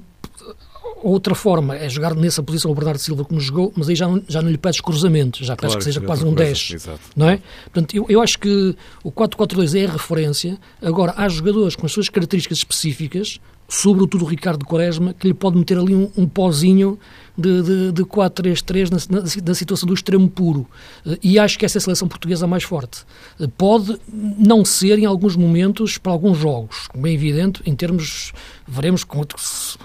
outra 1.02 1.34
forma 1.34 1.76
é 1.76 1.88
jogar 1.88 2.16
nessa 2.16 2.44
posição 2.44 2.70
o 2.70 2.76
Bernardo 2.76 3.00
Silva 3.00 3.24
como 3.24 3.40
jogou, 3.40 3.72
mas 3.78 3.88
aí 3.88 3.96
já 3.96 4.08
não, 4.08 4.22
já 4.28 4.42
não 4.42 4.50
lhe 4.50 4.58
pedes 4.58 4.82
cruzamentos, 4.82 5.48
já 5.48 5.56
pedes 5.56 5.74
claro, 5.74 5.78
que 5.78 5.84
seja 5.86 6.02
quase 6.02 6.26
um 6.26 6.34
10. 6.34 6.72
Exato. 6.74 7.00
Não 7.16 7.30
é? 7.30 7.40
Portanto, 7.66 7.96
eu, 7.96 8.06
eu 8.10 8.22
acho 8.22 8.38
que 8.38 8.76
o 9.04 9.12
4-4-2 9.12 9.80
é 9.80 9.86
a 9.86 9.92
referência. 9.94 10.58
Agora, 10.82 11.14
há 11.16 11.30
jogadores 11.30 11.78
com 11.78 11.86
as 11.86 11.94
suas 11.94 12.10
características 12.10 12.58
específicas, 12.58 13.40
sobretudo 13.68 14.26
o 14.26 14.28
Ricardo 14.28 14.66
Quaresma, 14.66 15.14
que 15.14 15.28
lhe 15.28 15.34
pode 15.34 15.58
meter 15.58 15.78
ali 15.78 15.96
um, 15.96 16.10
um 16.16 16.28
pozinho 16.28 17.00
de, 17.38 17.62
de, 17.62 17.92
de 17.92 18.04
4-3-3 18.04 18.90
na, 19.10 19.18
na, 19.18 19.24
na, 19.24 19.54
situação 19.54 19.88
do 19.88 19.94
extremo 19.94 20.30
puro. 20.30 20.68
Eh, 21.06 21.20
e 21.22 21.40
acho 21.40 21.58
que 21.58 21.66
essa 21.66 21.78
é 21.78 21.80
a 21.80 21.82
seleção 21.82 22.08
portuguesa 22.08 22.48
mais 22.48 22.64
forte. 22.64 23.04
Eh, 23.40 23.48
pode 23.58 24.00
não 24.08 24.64
ser 24.64 25.00
em 25.00 25.06
alguns 25.06 25.36
momentos 25.36 25.98
para 25.98 26.12
alguns 26.12 26.38
jogos, 26.38 26.88
como 26.88 27.06
é 27.08 27.12
evidente, 27.12 27.62
em 27.66 27.76
termos, 27.76 28.32
veremos 28.68 29.04
como, 29.04 29.26
se, 29.38 29.78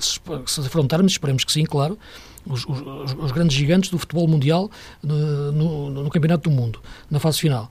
se, 0.00 0.20
se 0.46 0.60
afrontarmos, 0.60 1.12
esperemos 1.12 1.44
que 1.44 1.52
sim, 1.52 1.64
claro, 1.64 1.98
os, 2.46 2.64
os, 2.66 3.14
os, 3.18 3.32
grandes 3.32 3.56
gigantes 3.56 3.90
do 3.90 3.98
futebol 3.98 4.28
mundial 4.28 4.70
no, 5.02 5.52
no, 5.52 5.90
no, 6.02 6.10
Campeonato 6.10 6.50
do 6.50 6.54
Mundo, 6.54 6.78
na 7.10 7.18
fase 7.18 7.40
final. 7.40 7.70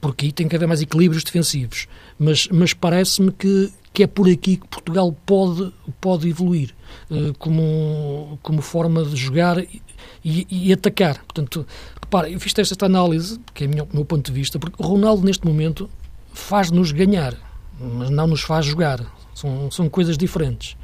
Porque 0.00 0.26
aí 0.26 0.32
tem 0.32 0.46
que 0.46 0.54
haver 0.54 0.68
mais 0.68 0.80
equilíbrios 0.80 1.24
defensivos. 1.24 1.88
Mas, 2.16 2.46
mas 2.52 2.72
parece-me 2.72 3.32
que, 3.32 3.72
que 3.96 4.02
é 4.02 4.06
por 4.06 4.28
aqui 4.28 4.58
que 4.58 4.68
Portugal 4.68 5.10
pode, 5.24 5.72
pode 6.02 6.28
evoluir 6.28 6.74
uh, 7.10 7.32
como, 7.38 8.38
como 8.42 8.60
forma 8.60 9.02
de 9.02 9.16
jogar 9.16 9.56
e, 9.58 9.80
e, 10.22 10.70
atacar. 10.70 11.14
Portanto, 11.24 11.66
repara, 11.98 12.28
eu 12.28 12.38
fiz 12.38 12.52
esta 12.58 12.84
análise, 12.84 13.40
que 13.54 13.64
é 13.64 13.66
o 13.66 13.88
meu 13.94 14.04
ponto 14.04 14.30
de 14.30 14.38
vista, 14.38 14.58
porque 14.58 14.76
o 14.78 14.86
Ronaldo, 14.86 15.24
neste 15.24 15.46
momento, 15.46 15.88
faz-nos 16.30 16.92
ganhar, 16.92 17.34
mas 17.80 18.10
não 18.10 18.26
nos 18.26 18.42
faz 18.42 18.66
jogar. 18.66 19.00
São, 19.34 19.70
são 19.70 19.88
coisas 19.88 20.18
diferentes. 20.18 20.76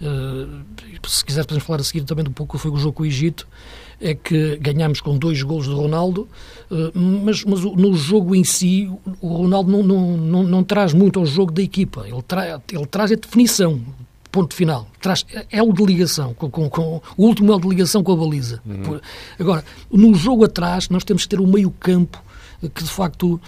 Uh, 0.00 0.64
se 1.06 1.24
quiser 1.24 1.44
podemos 1.44 1.64
falar 1.66 1.80
a 1.80 1.84
seguir 1.84 2.04
também 2.04 2.24
um 2.26 2.32
pouco 2.32 2.56
foi 2.56 2.70
o 2.70 2.76
jogo 2.76 2.92
com 2.94 3.02
o 3.02 3.06
Egito, 3.06 3.48
é 4.00 4.14
que 4.14 4.56
ganhámos 4.58 5.00
com 5.00 5.18
dois 5.18 5.42
golos 5.42 5.66
de 5.66 5.74
Ronaldo, 5.74 6.28
uh, 6.70 6.96
mas, 6.96 7.44
mas 7.44 7.60
no 7.62 7.94
jogo 7.94 8.34
em 8.34 8.44
si 8.44 8.88
o 9.20 9.28
Ronaldo 9.28 9.70
não, 9.70 9.82
não, 9.82 10.16
não, 10.16 10.42
não 10.44 10.64
traz 10.64 10.92
muito 10.92 11.18
ao 11.18 11.26
jogo 11.26 11.50
da 11.50 11.62
equipa, 11.62 12.06
ele, 12.06 12.22
tra 12.22 12.60
ele 12.72 12.86
traz 12.86 13.10
a 13.10 13.16
definição, 13.16 13.80
ponto 14.30 14.54
final, 14.54 14.86
traz, 15.00 15.26
é 15.50 15.60
o 15.60 15.72
de 15.72 15.84
ligação, 15.84 16.32
com, 16.32 16.48
com, 16.48 16.70
com, 16.70 17.02
o 17.16 17.26
último 17.26 17.52
é 17.52 17.56
o 17.56 17.60
de 17.60 17.68
ligação 17.68 18.04
com 18.04 18.12
a 18.12 18.16
baliza. 18.16 18.62
Uhum. 18.64 19.00
Agora, 19.38 19.64
no 19.90 20.14
jogo 20.14 20.44
atrás 20.44 20.88
nós 20.90 21.02
temos 21.02 21.24
que 21.24 21.30
ter 21.30 21.40
um 21.40 21.46
meio 21.46 21.72
campo 21.72 22.22
que 22.74 22.84
de 22.84 22.90
facto 22.90 23.40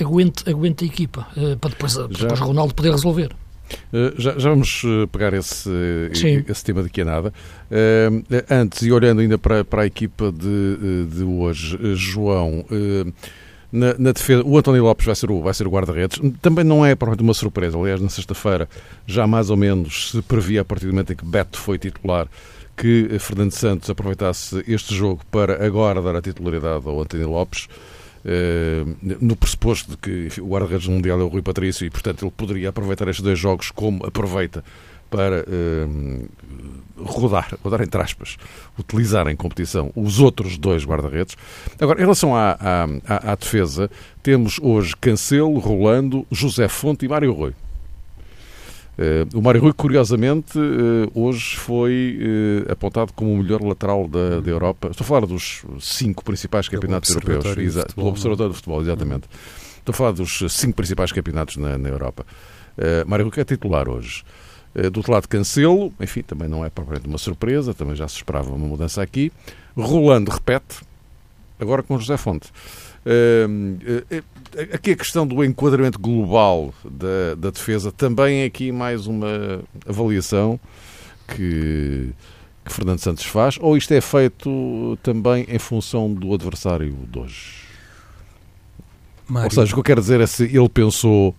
aguente, 0.00 0.48
aguente 0.48 0.84
a 0.84 0.86
equipa, 0.86 1.26
para 1.60 1.70
depois, 1.70 1.96
depois 1.96 2.40
Ronaldo 2.40 2.74
poder 2.74 2.90
resolver. 2.90 3.34
Eh, 3.92 4.14
já, 4.18 4.38
já, 4.38 4.50
vamos 4.50 4.82
eh, 4.84 5.06
pegar 5.06 5.32
esse, 5.34 5.70
esse 6.48 6.64
tema 6.64 6.82
daqui 6.82 7.00
a 7.00 7.04
nada. 7.04 7.32
Uh, 7.70 8.24
antes, 8.50 8.82
e 8.82 8.92
olhando 8.92 9.20
ainda 9.20 9.38
para, 9.38 9.64
para 9.64 9.82
a 9.82 9.86
equipa 9.86 10.30
de, 10.30 11.06
de 11.06 11.24
hoje, 11.24 11.78
João, 11.94 12.64
na, 13.72 13.94
na, 13.98 14.12
defesa, 14.12 14.42
o 14.44 14.56
António 14.56 14.84
Lopes 14.84 15.04
vai 15.04 15.14
ser 15.16 15.30
o, 15.30 15.42
vai 15.42 15.54
ser 15.54 15.66
o 15.66 15.70
guarda-redes. 15.70 16.20
Também 16.40 16.64
não 16.64 16.86
é 16.86 16.94
provavelmente 16.94 17.26
uma 17.26 17.34
surpresa. 17.34 17.76
Aliás, 17.76 18.00
na 18.00 18.08
sexta-feira, 18.08 18.68
já 19.06 19.26
mais 19.26 19.50
ou 19.50 19.56
menos 19.56 20.12
se 20.12 20.22
previa, 20.22 20.60
a 20.60 20.64
partir 20.64 20.86
do 20.86 20.92
momento 20.92 21.12
em 21.12 21.16
que 21.16 21.24
Beto 21.24 21.58
foi 21.58 21.78
titular, 21.78 22.28
que 22.76 23.16
Fernando 23.18 23.52
Santos 23.52 23.90
aproveitasse 23.90 24.62
este 24.68 24.94
jogo 24.94 25.22
para 25.30 25.64
agora 25.64 26.00
dar 26.00 26.14
a 26.16 26.22
titularidade 26.22 26.86
ao 26.86 27.00
António 27.00 27.30
Lopes. 27.30 27.68
Eh, 28.26 28.84
no 29.20 29.36
pressuposto 29.36 29.90
de 29.90 29.96
que 29.98 30.40
o 30.40 30.48
guarda-redes 30.48 30.88
mundial 30.88 31.20
é 31.20 31.22
o 31.22 31.28
Rui 31.28 31.42
Patrício 31.42 31.86
e, 31.86 31.90
portanto, 31.90 32.24
ele 32.24 32.32
poderia 32.34 32.70
aproveitar 32.70 33.06
estes 33.08 33.22
dois 33.22 33.38
jogos 33.38 33.70
como 33.70 34.06
aproveita 34.06 34.64
para 35.10 35.44
uh, 35.46 36.28
rodar, 36.96 37.54
rodar 37.62 37.82
entre 37.82 38.00
aspas, 38.00 38.36
utilizar 38.78 39.28
em 39.28 39.36
competição 39.36 39.92
os 39.94 40.18
outros 40.20 40.56
dois 40.56 40.84
guarda-redes. 40.84 41.36
Agora, 41.78 42.00
em 42.00 42.02
relação 42.02 42.34
à, 42.34 42.56
à, 43.06 43.32
à, 43.32 43.34
defesa, 43.36 43.90
temos 44.22 44.58
hoje 44.60 44.96
Cancelo, 44.96 45.58
Rolando, 45.58 46.26
José 46.32 46.66
Fonte 46.66 47.04
e 47.04 47.08
Mário 47.08 47.32
Rui. 47.32 47.52
Uh, 48.96 49.38
o 49.38 49.42
Mário 49.42 49.60
Rui, 49.60 49.72
curiosamente, 49.72 50.56
uh, 50.56 51.10
hoje 51.14 51.56
foi 51.56 52.18
uh, 52.68 52.72
apontado 52.72 53.12
como 53.12 53.32
o 53.32 53.38
melhor 53.38 53.60
lateral 53.62 54.06
da, 54.06 54.40
da, 54.40 54.50
Europa. 54.50 54.88
Estou 54.88 55.04
a 55.04 55.08
falar 55.08 55.26
dos 55.26 55.64
cinco 55.80 56.24
principais 56.24 56.68
campeonatos 56.68 57.10
europeus. 57.10 57.56
Exa 57.58 57.86
pelo 57.94 58.06
Observatório 58.06 58.52
do 58.52 58.56
Futebol, 58.56 58.80
exatamente. 58.80 59.28
Estou 59.78 59.92
a 59.92 59.96
falar 59.96 60.12
dos 60.12 60.44
cinco 60.48 60.74
principais 60.74 61.10
campeonatos 61.10 61.56
na, 61.56 61.76
na 61.76 61.88
Europa. 61.88 62.24
Mário 63.06 63.28
Rui 63.28 63.34
é 63.36 63.44
titular 63.44 63.88
hoje. 63.88 64.24
do 64.92 64.96
outro 64.98 65.12
lado, 65.12 65.28
Cancelo, 65.28 65.92
enfim, 66.00 66.22
também 66.22 66.48
não 66.48 66.64
é 66.64 66.70
propriamente 66.70 67.06
uma 67.06 67.18
surpresa, 67.18 67.74
também 67.74 67.94
já 67.94 68.08
se 68.08 68.16
esperava 68.16 68.50
uma 68.50 68.66
mudança 68.66 69.02
aqui. 69.02 69.30
Rolando 69.76 70.30
repete, 70.30 70.80
agora 71.60 71.82
com 71.82 71.98
José 71.98 72.16
Fonte. 72.16 72.50
Uh, 73.04 73.76
aqui 74.72 74.92
a 74.92 74.96
questão 74.96 75.26
do 75.26 75.44
enquadramento 75.44 75.98
global 75.98 76.72
da, 76.84 77.34
da 77.36 77.50
defesa 77.50 77.90
também 77.90 78.42
é 78.42 78.44
aqui 78.44 78.70
mais 78.70 79.06
uma 79.06 79.62
avaliação 79.86 80.58
que, 81.28 82.10
que 82.64 82.72
Fernando 82.72 82.98
Santos 82.98 83.24
faz, 83.24 83.56
ou 83.60 83.76
isto 83.76 83.92
é 83.92 84.00
feito 84.00 84.98
também 85.02 85.46
em 85.48 85.58
função 85.58 86.12
do 86.12 86.32
adversário 86.34 86.92
de 87.10 87.18
hoje? 87.18 87.64
Mário. 89.28 89.46
Ou 89.46 89.50
seja, 89.50 89.72
o 89.72 89.74
que 89.74 89.80
eu 89.80 89.84
quero 89.84 90.00
dizer 90.00 90.20
é 90.20 90.26
se 90.26 90.44
ele 90.44 90.68
pensou 90.68 91.34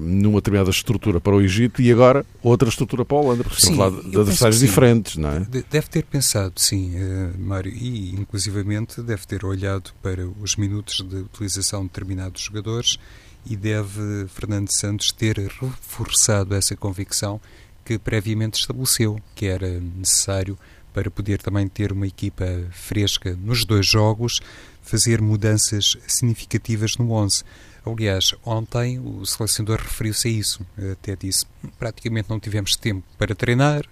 numa 0.00 0.40
determinada 0.40 0.70
estrutura 0.70 1.20
para 1.20 1.34
o 1.34 1.40
Egito 1.40 1.80
e 1.80 1.90
agora 1.90 2.24
outra 2.42 2.68
estrutura 2.68 3.04
para 3.04 3.16
a 3.16 3.20
Holanda, 3.20 3.44
porque 3.44 3.58
estamos 3.58 3.78
lá 3.78 3.88
de 3.88 4.16
adversários 4.16 4.60
diferentes, 4.60 5.16
não 5.16 5.30
é? 5.30 5.40
Deve 5.40 5.88
ter 5.88 6.04
pensado, 6.04 6.52
sim, 6.56 6.94
uh, 6.96 7.38
Mário, 7.38 7.72
e 7.72 8.10
inclusivamente 8.10 9.00
deve 9.00 9.26
ter 9.26 9.44
olhado 9.44 9.90
para 10.02 10.26
os 10.40 10.56
minutos 10.56 11.00
de 11.00 11.16
utilização 11.16 11.82
de 11.82 11.88
determinados 11.88 12.42
jogadores 12.42 12.98
e 13.46 13.56
deve 13.56 14.26
Fernando 14.28 14.70
Santos 14.70 15.10
ter 15.12 15.38
reforçado 15.38 16.54
essa 16.54 16.76
convicção 16.76 17.40
que 17.84 17.98
previamente 17.98 18.60
estabeleceu, 18.60 19.18
que 19.34 19.46
era 19.46 19.80
necessário 19.80 20.58
para 20.92 21.10
poder 21.10 21.40
também 21.40 21.66
ter 21.68 21.92
uma 21.92 22.06
equipa 22.06 22.44
fresca 22.70 23.36
nos 23.42 23.64
dois 23.64 23.86
jogos, 23.86 24.40
fazer 24.82 25.22
mudanças 25.22 25.96
significativas 26.06 26.96
no 26.96 27.12
11. 27.12 27.44
Aliás, 27.90 28.34
ontem 28.44 28.98
o 28.98 29.24
selecionador 29.24 29.80
referiu-se 29.80 30.28
a 30.28 30.30
isso, 30.30 30.66
até 30.92 31.16
disse, 31.16 31.46
praticamente 31.78 32.28
não 32.28 32.38
tivemos 32.38 32.76
tempo 32.76 33.02
para 33.16 33.34
treinar, 33.34 33.84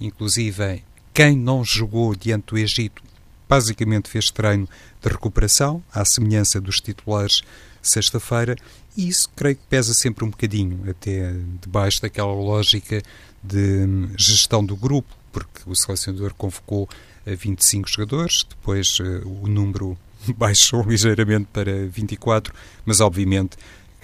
inclusive 0.00 0.82
quem 1.12 1.36
não 1.36 1.64
jogou 1.64 2.14
diante 2.14 2.46
do 2.46 2.58
Egito 2.58 3.02
basicamente 3.48 4.08
fez 4.08 4.30
treino 4.30 4.66
de 5.02 5.08
recuperação, 5.08 5.82
à 5.92 6.04
semelhança 6.04 6.58
dos 6.58 6.80
titulares 6.80 7.42
sexta-feira, 7.82 8.56
e 8.96 9.08
isso 9.08 9.28
creio 9.36 9.56
que 9.56 9.66
pesa 9.68 9.92
sempre 9.92 10.24
um 10.24 10.30
bocadinho, 10.30 10.88
até 10.88 11.34
debaixo 11.60 12.00
daquela 12.00 12.32
lógica 12.32 13.02
de 13.42 13.86
gestão 14.16 14.64
do 14.64 14.76
grupo, 14.76 15.14
porque 15.30 15.60
o 15.66 15.74
selecionador 15.74 16.32
convocou 16.34 16.88
25 17.26 17.90
jogadores, 17.90 18.46
depois 18.48 18.98
uh, 19.00 19.28
o 19.42 19.48
número 19.48 19.98
baixou 20.36 20.82
ligeiramente 20.82 21.48
para 21.52 21.86
24, 21.88 22.52
mas 22.84 23.00
obviamente 23.00 23.56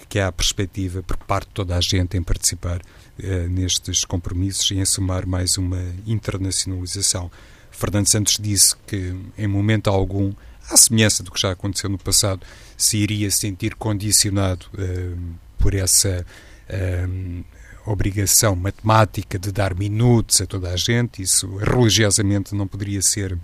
que 0.08 0.18
há 0.18 0.28
a 0.28 0.32
perspectiva 0.32 1.02
por 1.02 1.16
parte 1.18 1.48
de 1.48 1.54
toda 1.54 1.76
a 1.76 1.80
gente 1.80 2.16
em 2.16 2.22
participar 2.22 2.80
uh, 2.80 3.48
nestes 3.48 4.04
compromissos 4.04 4.70
e 4.70 4.78
em 4.78 4.84
somar 4.84 5.26
mais 5.26 5.58
uma 5.58 5.82
internacionalização. 6.06 7.30
Fernando 7.70 8.08
Santos 8.08 8.38
disse 8.40 8.74
que, 8.86 9.14
em 9.36 9.46
momento 9.46 9.88
algum, 9.88 10.32
à 10.70 10.76
semelhança 10.76 11.22
do 11.22 11.30
que 11.30 11.40
já 11.40 11.52
aconteceu 11.52 11.90
no 11.90 11.98
passado, 11.98 12.40
se 12.76 12.96
iria 12.96 13.30
sentir 13.30 13.74
condicionado 13.74 14.66
uh, 14.74 15.18
por 15.58 15.74
essa 15.74 16.24
uh, 16.70 17.44
obrigação 17.84 18.56
matemática 18.56 19.38
de 19.38 19.52
dar 19.52 19.74
minutos 19.74 20.40
a 20.40 20.46
toda 20.46 20.70
a 20.70 20.76
gente. 20.76 21.22
Isso 21.22 21.56
religiosamente 21.56 22.54
não 22.54 22.66
poderia 22.66 23.02
ser 23.02 23.38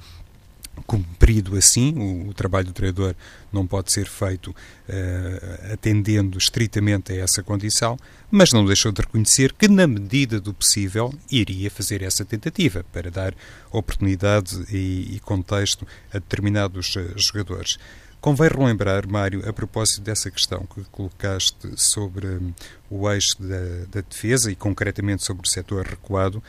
cumprido 0.82 1.56
assim. 1.56 1.94
O, 1.96 2.28
o, 2.30 2.34
trabalho 2.34 2.66
do 2.66 2.72
treinador 2.72 3.14
não 3.52 3.66
pode 3.66 3.92
ser 3.92 4.06
feito 4.06 4.50
uh, 4.50 5.72
atendendo 5.72 6.38
estritamente 6.38 7.12
a 7.12 7.16
essa 7.16 7.42
condição, 7.42 7.96
mas 8.30 8.52
não 8.52 8.64
deixou 8.64 8.92
de 8.92 9.00
reconhecer 9.00 9.52
que, 9.52 9.68
na 9.68 9.86
medida 9.86 10.40
do 10.40 10.52
possível, 10.52 11.14
iria 11.30 11.70
fazer 11.70 12.02
essa 12.02 12.24
tentativa 12.24 12.84
para 12.92 13.10
dar 13.10 13.34
oportunidade 13.70 14.64
e, 14.70 15.16
e 15.16 15.20
contexto 15.20 15.86
a 16.12 16.18
determinados 16.18 16.94
uh, 16.96 17.12
jogadores. 17.16 17.78
Convém 18.24 18.48
relembrar, 18.48 19.06
Mário, 19.06 19.46
a 19.46 19.52
propósito 19.52 20.00
dessa 20.00 20.30
questão 20.30 20.66
que 20.66 20.82
colocaste 20.90 21.68
sobre 21.76 22.26
um, 22.26 22.54
o 22.88 23.10
eixo 23.10 23.36
da, 23.38 23.84
da 23.90 24.00
defesa 24.00 24.50
e 24.50 24.56
concretamente 24.56 25.22
sobre 25.22 25.46
o 25.46 25.50
setor 25.50 25.84
recuado, 25.84 26.42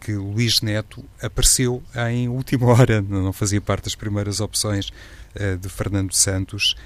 que 0.00 0.12
Luís 0.12 0.60
Neto 0.60 1.04
apareceu 1.20 1.82
em 2.10 2.28
última 2.28 2.66
hora, 2.68 3.00
não 3.00 3.32
fazia 3.32 3.60
parte 3.60 3.84
das 3.84 3.94
primeiras 3.94 4.40
opções 4.40 4.90
uh, 5.34 5.56
de 5.56 5.68
Fernando 5.68 6.12
Santos. 6.14 6.76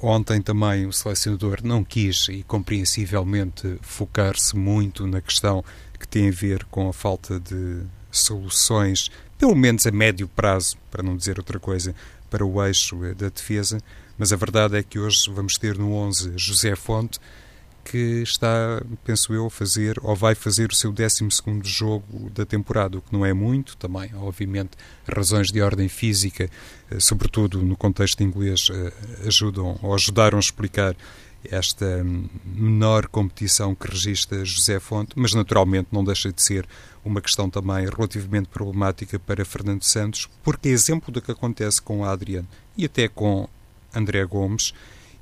Ontem 0.00 0.42
também 0.42 0.86
o 0.86 0.92
selecionador 0.92 1.60
não 1.62 1.84
quis 1.84 2.28
e 2.28 2.42
compreensivelmente 2.42 3.78
focar-se 3.82 4.56
muito 4.56 5.06
na 5.06 5.20
questão 5.20 5.64
que 5.98 6.08
tem 6.08 6.28
a 6.28 6.32
ver 6.32 6.64
com 6.64 6.88
a 6.88 6.92
falta 6.92 7.38
de 7.38 7.82
soluções, 8.10 9.10
pelo 9.38 9.54
menos 9.54 9.86
a 9.86 9.92
médio 9.92 10.26
prazo, 10.28 10.76
para 10.90 11.02
não 11.02 11.16
dizer 11.16 11.38
outra 11.38 11.60
coisa, 11.60 11.94
para 12.28 12.44
o 12.44 12.64
eixo 12.64 13.04
eh, 13.04 13.14
da 13.14 13.28
defesa. 13.28 13.78
Mas 14.18 14.32
a 14.32 14.36
verdade 14.36 14.76
é 14.76 14.82
que 14.82 14.98
hoje 14.98 15.30
vamos 15.32 15.56
ter 15.56 15.78
no 15.78 15.94
11 15.94 16.32
José 16.36 16.74
Fonte, 16.74 17.18
que 17.84 18.22
está, 18.22 18.82
penso 19.04 19.34
eu, 19.34 19.46
a 19.46 19.50
fazer 19.50 19.98
ou 20.02 20.14
vai 20.14 20.34
fazer 20.34 20.70
o 20.70 20.74
seu 20.74 20.92
12 20.92 21.28
jogo 21.64 22.30
da 22.30 22.46
temporada, 22.46 22.98
o 22.98 23.02
que 23.02 23.12
não 23.12 23.24
é 23.26 23.32
muito, 23.32 23.76
também, 23.76 24.10
obviamente, 24.14 24.70
razões 25.06 25.48
de 25.48 25.60
ordem 25.60 25.88
física, 25.88 26.48
eh, 26.90 27.00
sobretudo 27.00 27.62
no 27.62 27.76
contexto 27.76 28.22
inglês, 28.22 28.68
eh, 28.72 28.92
ajudam 29.26 29.78
ou 29.82 29.94
ajudaram 29.94 30.38
a 30.38 30.40
explicar 30.40 30.96
esta 31.50 32.04
menor 32.44 33.08
competição 33.08 33.74
que 33.74 33.90
registra 33.90 34.44
José 34.44 34.78
Fonte, 34.78 35.12
mas 35.16 35.34
naturalmente 35.34 35.88
não 35.90 36.04
deixa 36.04 36.32
de 36.32 36.40
ser 36.42 36.66
uma 37.04 37.20
questão 37.20 37.50
também 37.50 37.84
relativamente 37.86 38.48
problemática 38.48 39.18
para 39.18 39.44
Fernando 39.44 39.82
Santos, 39.82 40.28
porque 40.42 40.68
é 40.68 40.72
exemplo 40.72 41.12
do 41.12 41.20
que 41.20 41.32
acontece 41.32 41.82
com 41.82 42.04
Adriano 42.04 42.46
e 42.76 42.84
até 42.84 43.08
com 43.08 43.48
André 43.94 44.24
Gomes, 44.24 44.72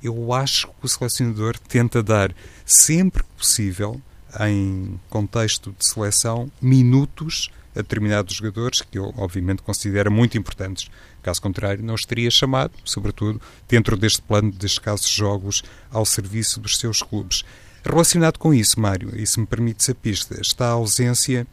eu 0.03 0.33
acho 0.33 0.67
que 0.67 0.85
o 0.85 0.87
selecionador 0.87 1.57
tenta 1.57 2.01
dar 2.01 2.33
sempre 2.65 3.23
que 3.23 3.29
possível, 3.37 4.01
em 4.39 4.99
contexto 5.09 5.75
de 5.77 5.85
seleção, 5.85 6.51
minutos 6.61 7.49
a 7.75 7.81
determinados 7.81 8.35
jogadores 8.35 8.81
que 8.81 8.97
eu, 8.97 9.13
obviamente, 9.17 9.61
considero 9.61 10.11
muito 10.11 10.37
importantes. 10.37 10.89
Caso 11.21 11.41
contrário, 11.41 11.83
não 11.83 11.93
os 11.93 12.01
teria 12.01 12.29
chamado, 12.29 12.73
sobretudo 12.83 13.41
dentro 13.67 13.95
deste 13.95 14.21
plano 14.21 14.51
de 14.51 14.65
escassos 14.65 15.09
jogos 15.09 15.63
ao 15.89 16.05
serviço 16.05 16.59
dos 16.59 16.77
seus 16.77 17.01
clubes. 17.01 17.43
Relacionado 17.83 18.37
com 18.37 18.53
isso, 18.53 18.79
Mário, 18.79 19.11
e 19.15 19.25
se 19.25 19.39
me 19.39 19.45
permite 19.45 19.89
a 19.89 19.95
pista, 19.95 20.39
está 20.39 20.67
a 20.67 20.71
ausência 20.71 21.47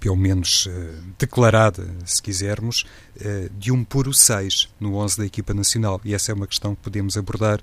pelo 0.00 0.16
menos 0.16 0.66
uh, 0.66 0.70
declarada, 1.18 1.86
se 2.04 2.22
quisermos, 2.22 2.84
uh, 3.16 3.50
de 3.58 3.72
um 3.72 3.84
puro 3.84 4.12
6 4.12 4.68
no 4.80 4.96
11 4.96 5.18
da 5.18 5.26
equipa 5.26 5.54
nacional. 5.54 6.00
E 6.04 6.14
essa 6.14 6.32
é 6.32 6.34
uma 6.34 6.46
questão 6.46 6.74
que 6.74 6.82
podemos 6.82 7.16
abordar. 7.16 7.60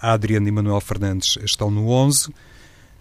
A 0.00 0.12
Adriano 0.12 0.48
e 0.48 0.50
Manuel 0.50 0.80
Fernandes 0.80 1.36
estão 1.44 1.70
no 1.70 1.88
11. 1.88 2.32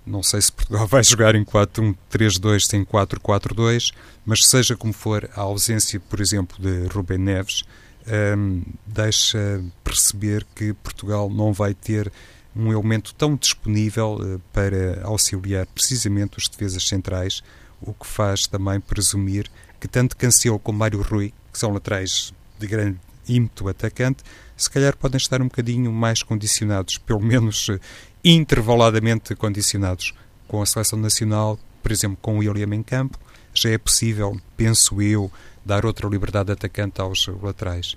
Não 0.06 0.24
sei 0.24 0.42
se 0.42 0.52
Portugal 0.52 0.86
vai 0.88 1.04
jogar 1.04 1.36
em 1.36 1.44
4-1-3-2 1.44 2.62
sem 2.62 2.84
4-4-2, 2.84 3.94
mas 4.26 4.46
seja 4.46 4.76
como 4.76 4.94
for, 4.94 5.30
a 5.36 5.42
ausência, 5.42 6.00
por 6.00 6.20
exemplo, 6.20 6.58
de 6.62 6.88
Rubem 6.88 7.18
Neves 7.18 7.64
ehm, 8.08 8.62
deixa 8.86 9.64
perceber 9.84 10.46
que 10.56 10.74
Portugal 10.74 11.30
não 11.30 11.54
vai 11.54 11.74
ter 11.74 12.12
um 12.56 12.72
elemento 12.72 13.14
tão 13.14 13.36
disponível 13.36 14.18
uh, 14.20 14.42
para 14.52 15.02
auxiliar 15.04 15.66
precisamente 15.68 16.38
os 16.38 16.48
defesas 16.48 16.88
centrais 16.88 17.44
o 17.82 17.94
que 17.94 18.06
faz 18.06 18.48
também 18.48 18.80
presumir 18.80 19.50
que 19.80 19.88
tanto 19.88 20.18
Cancelo 20.18 20.60
como 20.60 20.80
Mário 20.80 21.02
Rui, 21.02 21.34
que 21.52 21.58
são 21.58 21.72
laterais 21.72 22.34
de 22.60 22.68
grande 22.68 23.00
ímpeto 23.28 23.68
atacante, 23.70 24.24
se 24.58 24.70
calhar 24.70 24.96
podem 24.98 25.18
estar 25.18 25.42
um 25.42 25.46
bocadinho 25.46 25.92
mais 25.92 26.22
condicionados, 26.22 26.98
pelo 26.98 27.22
menos 27.22 27.70
eh, 27.70 27.80
intervaladamente 28.24 29.34
condicionados 29.36 30.14
com 30.48 30.62
a 30.62 30.66
seleção 30.66 31.00
nacional, 31.00 31.58
por 31.82 31.92
exemplo, 31.92 32.18
com 32.22 32.36
o 32.36 32.40
William 32.40 32.76
em 32.76 32.84
campo, 32.84 33.18
já 33.54 33.70
é 33.70 33.78
possível, 33.78 34.38
penso 34.58 35.02
eu, 35.02 35.32
dar 35.66 35.86
outra 35.86 36.10
liberdade 36.10 36.48
de 36.48 36.54
atacante 36.54 37.00
aos 37.00 37.28
laterais. 37.42 37.96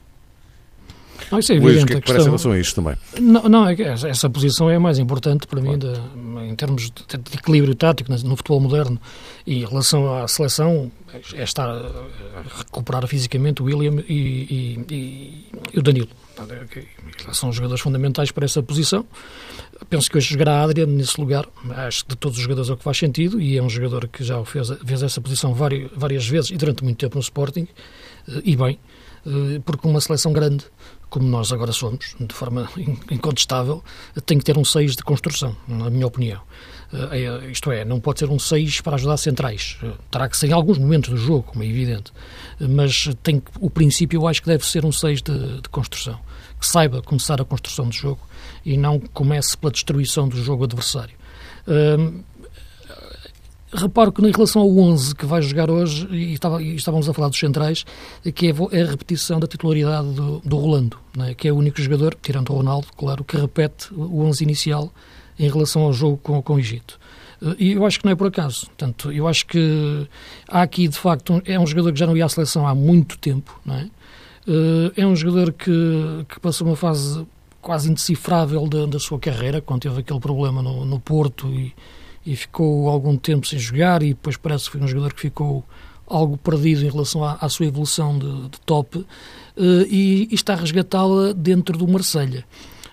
Não, 1.30 1.38
isso 1.38 1.52
é 1.52 1.56
evidente. 1.56 1.74
Luís, 1.74 1.82
o 1.82 1.86
que 1.86 1.92
é 1.94 2.00
que 2.00 2.06
parece 2.06 2.24
em 2.24 2.28
relação 2.28 2.52
a 2.52 2.58
isto 2.58 2.74
também? 2.74 2.96
Não, 3.20 3.42
não 3.48 3.68
é 3.68 3.74
essa 3.82 4.28
posição 4.30 4.70
é 4.70 4.76
a 4.76 4.80
mais 4.80 4.98
importante 4.98 5.46
para 5.46 5.60
mim 5.60 5.78
de, 5.78 5.92
em 6.48 6.54
termos 6.54 6.90
de, 6.90 7.18
de, 7.18 7.34
equilíbrio 7.38 7.74
tático 7.74 8.12
no 8.12 8.36
futebol 8.36 8.60
moderno 8.60 9.00
e 9.46 9.62
em 9.62 9.66
relação 9.66 10.14
à 10.14 10.26
seleção 10.28 10.90
é 11.34 11.42
estar 11.42 11.68
a 11.68 11.82
recuperar 12.58 13.06
fisicamente 13.06 13.62
o 13.62 13.66
William 13.66 14.02
e, 14.08 14.14
e, 14.14 14.86
e, 14.90 15.46
e 15.74 15.78
o 15.78 15.82
Danilo. 15.82 16.08
São 17.32 17.52
jogadores 17.52 17.82
fundamentais 17.82 18.30
para 18.30 18.44
essa 18.44 18.62
posição. 18.62 19.06
Penso 19.90 20.10
que 20.10 20.16
hoje 20.16 20.30
jogará 20.30 20.62
Adrian 20.62 20.86
nesse 20.86 21.20
lugar. 21.20 21.46
Acho 21.76 22.04
que 22.04 22.10
de 22.10 22.16
todos 22.16 22.38
os 22.38 22.42
jogadores 22.42 22.70
é 22.70 22.72
o 22.72 22.76
que 22.76 22.84
faz 22.84 22.96
sentido 22.96 23.40
e 23.40 23.58
é 23.58 23.62
um 23.62 23.68
jogador 23.68 24.08
que 24.08 24.24
já 24.24 24.42
fez, 24.44 24.68
fez 24.84 25.02
essa 25.02 25.20
posição 25.20 25.52
várias, 25.54 25.90
várias 25.94 26.26
vezes 26.26 26.50
e 26.50 26.56
durante 26.56 26.82
muito 26.82 26.98
tempo 26.98 27.16
no 27.16 27.20
Sporting 27.20 27.68
eh, 28.28 28.42
e 28.44 28.56
bem, 28.56 28.78
eh, 29.26 29.60
porque 29.64 29.86
uma 29.86 30.00
seleção 30.00 30.32
grande 30.32 30.64
como 31.12 31.28
nós 31.28 31.52
agora 31.52 31.72
somos, 31.72 32.16
de 32.18 32.34
forma 32.34 32.66
incontestável, 33.10 33.84
tem 34.24 34.38
que 34.38 34.44
ter 34.44 34.56
um 34.56 34.64
6 34.64 34.96
de 34.96 35.04
construção, 35.04 35.54
na 35.68 35.90
minha 35.90 36.06
opinião. 36.06 36.40
Eh, 36.90 37.18
é, 37.20 37.50
isto 37.50 37.70
é, 37.70 37.84
não 37.84 38.00
pode 38.00 38.20
ser 38.20 38.30
um 38.30 38.38
6 38.38 38.80
para 38.80 38.94
ajudar 38.94 39.18
centrais. 39.18 39.76
Eh, 39.82 39.92
terá 40.10 40.26
que 40.26 40.34
ser 40.38 40.46
em 40.46 40.52
alguns 40.52 40.78
momentos 40.78 41.10
do 41.10 41.18
jogo, 41.18 41.42
como 41.42 41.62
é 41.62 41.66
evidente. 41.66 42.10
Eh, 42.58 42.66
mas 42.66 43.10
tem 43.22 43.42
o 43.60 43.68
princípio, 43.68 44.22
eu 44.22 44.26
acho 44.26 44.40
que 44.40 44.48
deve 44.48 44.64
ser 44.64 44.86
um 44.86 44.90
6 44.90 45.20
de, 45.20 45.60
de 45.60 45.68
construção. 45.68 46.18
Que 46.58 46.66
saiba 46.66 47.02
começar 47.02 47.38
a 47.42 47.44
construção 47.44 47.90
do 47.90 47.94
jogo 47.94 48.20
e 48.64 48.78
não 48.78 48.98
comece 48.98 49.54
pela 49.54 49.70
destruição 49.70 50.26
do 50.26 50.42
jogo 50.42 50.64
adversário. 50.64 51.14
Reparo 53.74 54.12
que 54.12 54.20
em 54.20 54.30
relação 54.30 54.62
ao 54.62 54.76
11 54.76 55.14
que 55.14 55.24
vai 55.24 55.40
jogar 55.40 55.70
hoje, 55.70 56.06
e, 56.10 56.34
estava, 56.34 56.62
e 56.62 56.76
estávamos 56.76 57.08
a 57.08 57.14
falar 57.14 57.28
dos 57.28 57.38
centrais, 57.38 57.84
que 58.34 58.48
é, 58.48 58.54
é 58.72 58.82
a 58.82 58.86
repetição 58.86 59.40
da 59.40 59.46
titularidade 59.46 60.12
do, 60.12 60.40
do 60.44 60.56
Rolando, 60.58 60.98
é? 61.20 61.34
que 61.34 61.48
é 61.48 61.52
o 61.52 61.56
único 61.56 61.80
jogador, 61.80 62.14
tirando 62.20 62.50
o 62.50 62.56
Ronaldo, 62.56 62.88
claro, 62.96 63.24
que 63.24 63.36
repete 63.36 63.92
o 63.94 64.20
11 64.24 64.44
inicial 64.44 64.92
em 65.38 65.48
relação 65.48 65.82
ao 65.82 65.92
jogo 65.92 66.18
com, 66.18 66.42
com 66.42 66.54
o 66.54 66.58
Egito. 66.58 67.00
E 67.58 67.72
eu 67.72 67.84
acho 67.84 67.98
que 67.98 68.04
não 68.04 68.12
é 68.12 68.14
por 68.14 68.28
acaso. 68.28 68.66
Portanto, 68.66 69.10
eu 69.10 69.26
acho 69.26 69.46
que 69.46 70.06
há 70.46 70.62
aqui, 70.62 70.86
de 70.86 70.96
facto, 70.96 71.32
um, 71.32 71.42
é 71.44 71.58
um 71.58 71.66
jogador 71.66 71.92
que 71.92 71.98
já 71.98 72.06
não 72.06 72.16
ia 72.16 72.24
à 72.24 72.28
seleção 72.28 72.66
há 72.66 72.74
muito 72.74 73.18
tempo, 73.18 73.58
não 73.64 73.74
é? 73.74 73.88
Eh, 74.46 75.02
é 75.02 75.06
um 75.06 75.16
jogador 75.16 75.52
que, 75.52 75.70
que 76.28 76.40
passou 76.40 76.66
uma 76.66 76.76
fase 76.76 77.26
quase 77.60 77.90
indecifrável 77.90 78.66
da, 78.68 78.86
da 78.86 78.98
sua 78.98 79.18
carreira, 79.18 79.60
quando 79.60 79.82
teve 79.82 80.00
aquele 80.00 80.20
problema 80.20 80.62
no, 80.62 80.84
no 80.84 81.00
Porto 81.00 81.48
e 81.48 81.72
e 82.24 82.36
ficou 82.36 82.88
algum 82.88 83.16
tempo 83.16 83.46
sem 83.46 83.58
jogar 83.58 84.02
e 84.02 84.08
depois 84.08 84.36
parece 84.36 84.66
que 84.66 84.72
foi 84.72 84.80
um 84.80 84.88
jogador 84.88 85.12
que 85.12 85.20
ficou 85.20 85.64
algo 86.06 86.36
perdido 86.36 86.84
em 86.84 86.90
relação 86.90 87.24
à, 87.24 87.38
à 87.40 87.48
sua 87.48 87.66
evolução 87.66 88.18
de, 88.18 88.48
de 88.48 88.60
top 88.64 88.98
uh, 88.98 89.06
e, 89.88 90.28
e, 90.30 90.34
está 90.34 90.52
a 90.52 90.56
resgatá-la 90.56 91.32
dentro 91.32 91.76
do 91.76 91.88
Marselha. 91.88 92.44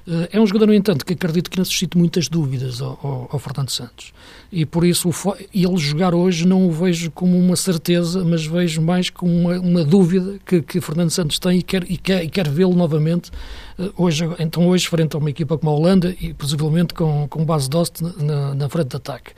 Uh, 0.10 0.28
é 0.32 0.42
um 0.42 0.48
jogador, 0.48 0.66
no 0.66 0.74
entanto, 0.74 1.06
que 1.06 1.14
acredito 1.14 1.52
que 1.52 1.58
não 1.60 1.64
suscite 1.64 1.96
muitas 1.96 2.28
dúvidas 2.28 2.82
ao, 2.82 3.28
ao, 3.32 3.38
Fernando 3.38 3.70
Santos. 3.70 4.12
E 4.52 4.66
por 4.66 4.84
isso 4.84 5.08
ele 5.54 5.78
jogar 5.78 6.16
hoje 6.16 6.48
não 6.48 6.68
o 6.68 6.72
vejo 6.72 7.12
como 7.12 7.38
uma 7.38 7.56
certeza, 7.56 8.26
mas 8.26 8.44
vejo 8.44 8.82
mais 8.82 9.12
como 9.12 9.32
uma, 9.32 9.60
uma 9.60 9.84
dúvida 9.84 10.40
que, 10.44 10.64
que 10.64 10.82
Fernando 10.82 11.12
Santos 11.12 11.38
tem 11.38 11.60
e 11.60 11.62
quer, 11.62 11.84
e 11.88 11.96
quer, 11.96 12.24
e 12.24 12.28
quer 12.28 12.50
vê-lo 12.50 12.74
novamente 12.74 13.30
uh, 13.78 13.94
hoje, 13.96 14.28
então 14.40 14.68
hoje 14.68 14.88
frente 14.88 15.16
a 15.16 15.20
uma 15.20 15.30
equipa 15.30 15.56
como 15.60 15.70
a 15.70 15.76
Holanda 15.76 16.16
e 16.20 16.34
possivelmente 16.34 16.96
com, 16.96 17.28
com 17.28 17.46
base 17.46 17.70
Dost 17.70 18.02
na, 18.02 18.56
na 18.56 18.68
frente 18.68 18.88
de 18.88 18.98
ataque. 18.98 19.34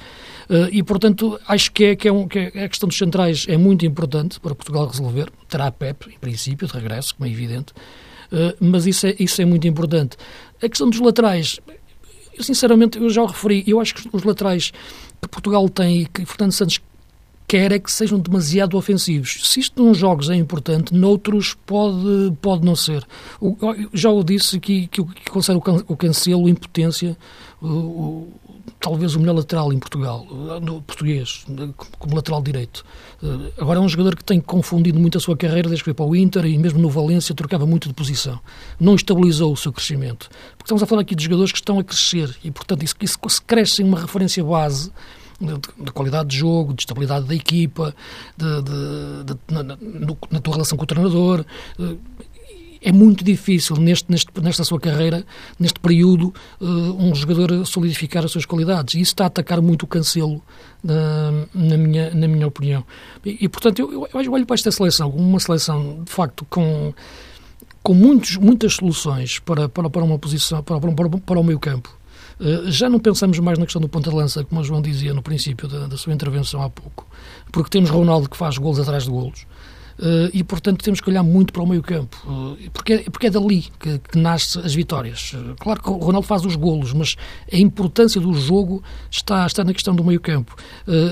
Uh, 0.50 0.72
e, 0.72 0.82
portanto, 0.84 1.38
acho 1.50 1.70
que, 1.74 1.84
é, 1.84 1.96
que, 1.98 2.08
é 2.08 2.14
um, 2.14 2.30
que 2.30 2.40
é, 2.40 2.64
a 2.64 2.70
questão 2.70 2.88
dos 2.88 2.98
centrais 2.98 3.46
é 3.50 3.58
muito 3.58 3.86
importante 3.86 4.40
para 4.40 4.56
Portugal 4.56 4.88
resolver. 4.88 5.30
Terá 5.50 5.68
a 5.68 5.72
PEP, 5.72 6.14
em 6.14 6.18
princípio, 6.18 6.66
de 6.66 6.74
regresso, 6.74 7.14
como 7.14 7.28
é 7.28 7.32
evidente. 7.32 7.74
Mas 8.62 8.88
isso 8.88 9.08
é, 9.08 9.16
isso 9.20 9.42
é 9.42 9.46
muito 9.46 9.68
importante. 9.68 10.16
A 10.62 10.70
questão 10.70 10.90
dos 10.90 11.00
laterais, 11.00 11.60
eu, 12.38 12.44
sinceramente, 12.44 12.98
eu 12.98 13.10
já 13.10 13.22
o 13.22 13.26
referi, 13.26 13.64
eu 13.68 13.80
acho 13.80 13.96
que 13.96 14.10
os 14.14 14.24
laterais 14.24 14.72
que 15.22 15.28
Portugal 15.28 15.68
tem 15.70 16.02
e 16.02 16.06
que 16.06 16.26
Fernando 16.26 16.52
Santos 16.52 16.80
quer 17.52 17.74
é 17.74 17.80
que 17.80 17.92
sejam 17.92 18.18
demasiado 18.18 18.78
ofensivos. 18.78 19.42
Se 19.44 19.60
isto 19.60 19.84
num 19.84 19.94
jogos 19.94 20.30
é 20.30 20.36
importante, 20.36 20.94
noutros 20.94 21.54
pode, 21.66 22.32
pode 22.42 22.66
não 22.66 22.78
ser. 22.78 23.06
Já 23.94 24.10
o 24.10 24.24
disse 24.24 24.58
que, 24.58 24.88
que, 24.88 25.04
que 25.04 25.30
considero 25.30 25.62
o 25.86 25.98
cancelo, 25.98 26.48
impotência, 26.48 27.18
o, 27.62 28.30
talvez 28.80 29.16
o 29.16 29.20
melhor 29.20 29.36
lateral 29.36 29.72
em 29.72 29.80
Portugal, 29.80 30.26
no 30.62 30.82
português, 30.82 31.46
como 32.00 32.16
lateral 32.16 32.42
direito. 32.42 32.84
Eh, 33.24 33.52
agora 33.60 33.80
é 33.80 33.82
um 33.82 33.90
jogador 33.90 34.16
que 34.16 34.24
tem 34.24 34.40
confundido 34.40 35.00
muito 35.00 35.18
a 35.18 35.22
sua 35.22 35.38
carreira 35.38 35.68
desde 35.70 35.84
que 35.84 35.86
foi 35.86 35.94
para 35.94 36.06
o 36.06 36.16
Inter 36.16 36.46
e 36.46 36.58
mesmo 36.58 36.80
no 36.80 36.90
Valência 36.90 37.34
trocava 37.36 37.66
muito 37.66 37.88
de 37.88 37.94
posição. 37.94 38.40
Não 38.80 38.96
estabilizou 38.96 39.54
o 39.54 39.58
seu 39.58 39.72
crescimento. 39.72 40.30
Porque 40.52 40.64
estamos 40.64 40.84
a 40.84 40.86
falar 40.86 41.02
aqui 41.02 41.16
de 41.16 41.24
jogadores 41.24 41.52
que 41.52 41.60
estão 41.60 41.80
a 41.80 41.84
crescer 41.84 42.36
e, 42.44 42.52
portanto, 42.52 42.84
isso, 42.84 42.96
isso 43.02 43.18
se 43.28 43.42
cresce 43.42 43.82
em 43.82 43.86
uma 43.86 44.00
referência 44.00 44.44
base 44.44 44.92
de, 45.40 45.86
de, 45.86 45.92
qualidade 45.92 46.30
de 46.30 46.38
jogo, 46.38 46.74
de 46.74 46.84
estabilidade 46.84 47.26
da 47.26 47.34
equipa, 47.36 47.96
de, 48.38 48.62
de, 48.62 49.38
na, 49.50 49.64
na, 49.64 49.78
na, 50.30 50.40
tua 50.40 50.54
relação 50.54 50.78
com 50.78 50.84
o 50.84 50.88
treinador. 50.88 51.44
Eh, 52.82 52.90
é 52.90 52.92
muito 52.92 53.24
difícil 53.24 53.76
neste, 53.78 54.12
neste, 54.12 54.30
nesta 54.42 54.64
sua 54.64 54.80
carreira, 54.80 55.26
neste 55.60 55.80
período, 55.80 56.34
uh, 56.60 56.66
um 56.66 57.16
jogador 57.16 57.66
solidificar 57.66 58.26
as 58.26 58.32
suas 58.32 58.46
qualidades. 58.46 58.96
E 58.96 59.02
isso 59.02 59.14
está 59.14 59.26
a 59.26 59.28
atacar 59.28 59.62
muito 59.62 59.84
o 59.84 59.88
cancelo, 59.88 60.42
na, 60.84 61.32
na, 61.54 61.78
minha, 61.78 62.14
na 62.14 62.28
minha 62.28 62.48
opinião. 62.48 62.84
E, 63.26 63.46
e 63.46 63.50
portanto, 63.50 63.80
eu, 63.80 64.08
eu 64.14 64.32
olho 64.32 64.46
para 64.46 64.56
esta 64.56 64.72
seleção 64.72 65.12
como 65.12 65.24
uma 65.24 65.40
seleção, 65.40 66.04
de 66.04 66.12
facto, 66.12 66.46
com, 66.50 66.94
com 67.82 67.94
muitos, 67.94 68.38
muitas 68.38 68.74
soluções 68.74 69.40
para, 69.40 69.70
para, 69.70 69.90
para 69.90 70.04
uma 70.04 70.20
posição, 70.20 70.62
para, 70.64 70.80
para, 70.80 71.10
para 71.10 71.40
o 71.40 71.44
meio 71.44 71.60
campo. 71.60 71.98
Uh, 72.40 72.72
já 72.72 72.90
não 72.90 73.00
pensamos 73.00 73.38
mais 73.40 73.60
na 73.60 73.66
questão 73.66 73.82
do 73.82 73.88
ponta 73.88 74.10
de 74.10 74.16
lança, 74.16 74.44
como 74.44 74.60
o 74.60 74.64
João 74.64 74.82
dizia 74.82 75.14
no 75.14 75.22
princípio 75.22 75.68
da, 75.68 75.88
da 75.88 75.98
sua 75.98 76.14
intervenção 76.14 76.62
há 76.62 76.70
pouco, 76.70 77.08
porque 77.52 77.70
temos 77.70 77.90
Ronaldo 77.90 78.28
que 78.28 78.36
faz 78.36 78.58
golos 78.58 78.80
atrás 78.80 79.04
de 79.04 79.12
golos, 79.12 79.46
Uh, 79.46 79.81
e, 80.34 80.44
portanto, 80.44 80.84
temos 80.84 81.00
que 81.00 81.10
olhar 81.10 81.22
muito 81.22 81.54
para 81.54 81.62
o 81.62 81.68
meio-campo, 81.68 82.18
uh, 82.26 82.58
porque, 82.72 82.94
é, 82.94 83.04
porque 83.04 83.28
é 83.28 83.30
dali 83.30 83.66
que, 83.80 84.00
que 84.00 84.18
nascem 84.18 84.62
as 84.64 84.74
vitórias. 84.74 85.34
Uh, 85.34 85.56
claro 85.60 85.82
que 85.82 85.90
o 85.90 85.98
Ronaldo 85.98 86.26
faz 86.26 86.44
os 86.44 86.56
golos, 86.56 86.92
mas 86.92 87.16
a 87.52 87.58
importância 87.58 88.20
do 88.20 88.34
jogo 88.34 88.84
está, 89.12 89.46
está 89.46 89.64
na 89.64 89.74
questão 89.74 89.96
do 89.96 90.04
meio-campo. 90.04 90.56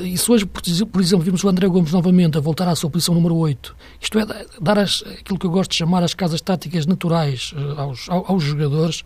e 0.04 0.18
se 0.18 0.32
hoje, 0.32 0.46
por, 0.46 1.02
exemplo, 1.02 1.24
vimos 1.24 1.44
o 1.44 1.50
André 1.50 1.68
Gomes 1.68 1.92
novamente 1.92 2.38
a 2.38 2.42
voltar 2.42 2.68
à 2.68 2.76
sua 2.76 2.90
posição 2.90 3.14
número 3.14 3.36
8, 3.36 3.76
isto 4.02 4.18
é, 4.18 4.26
dar 4.60 4.80
as, 4.80 5.04
aquilo 5.20 5.38
que 5.38 5.46
eu 5.46 5.52
gosto 5.52 5.72
de 5.72 5.78
chamar 5.78 6.04
as 6.04 6.14
casas 6.14 6.42
táticas 6.42 6.86
naturais 6.88 7.54
aos, 7.78 8.10
aos, 8.10 8.44
jogadores, 8.44 9.04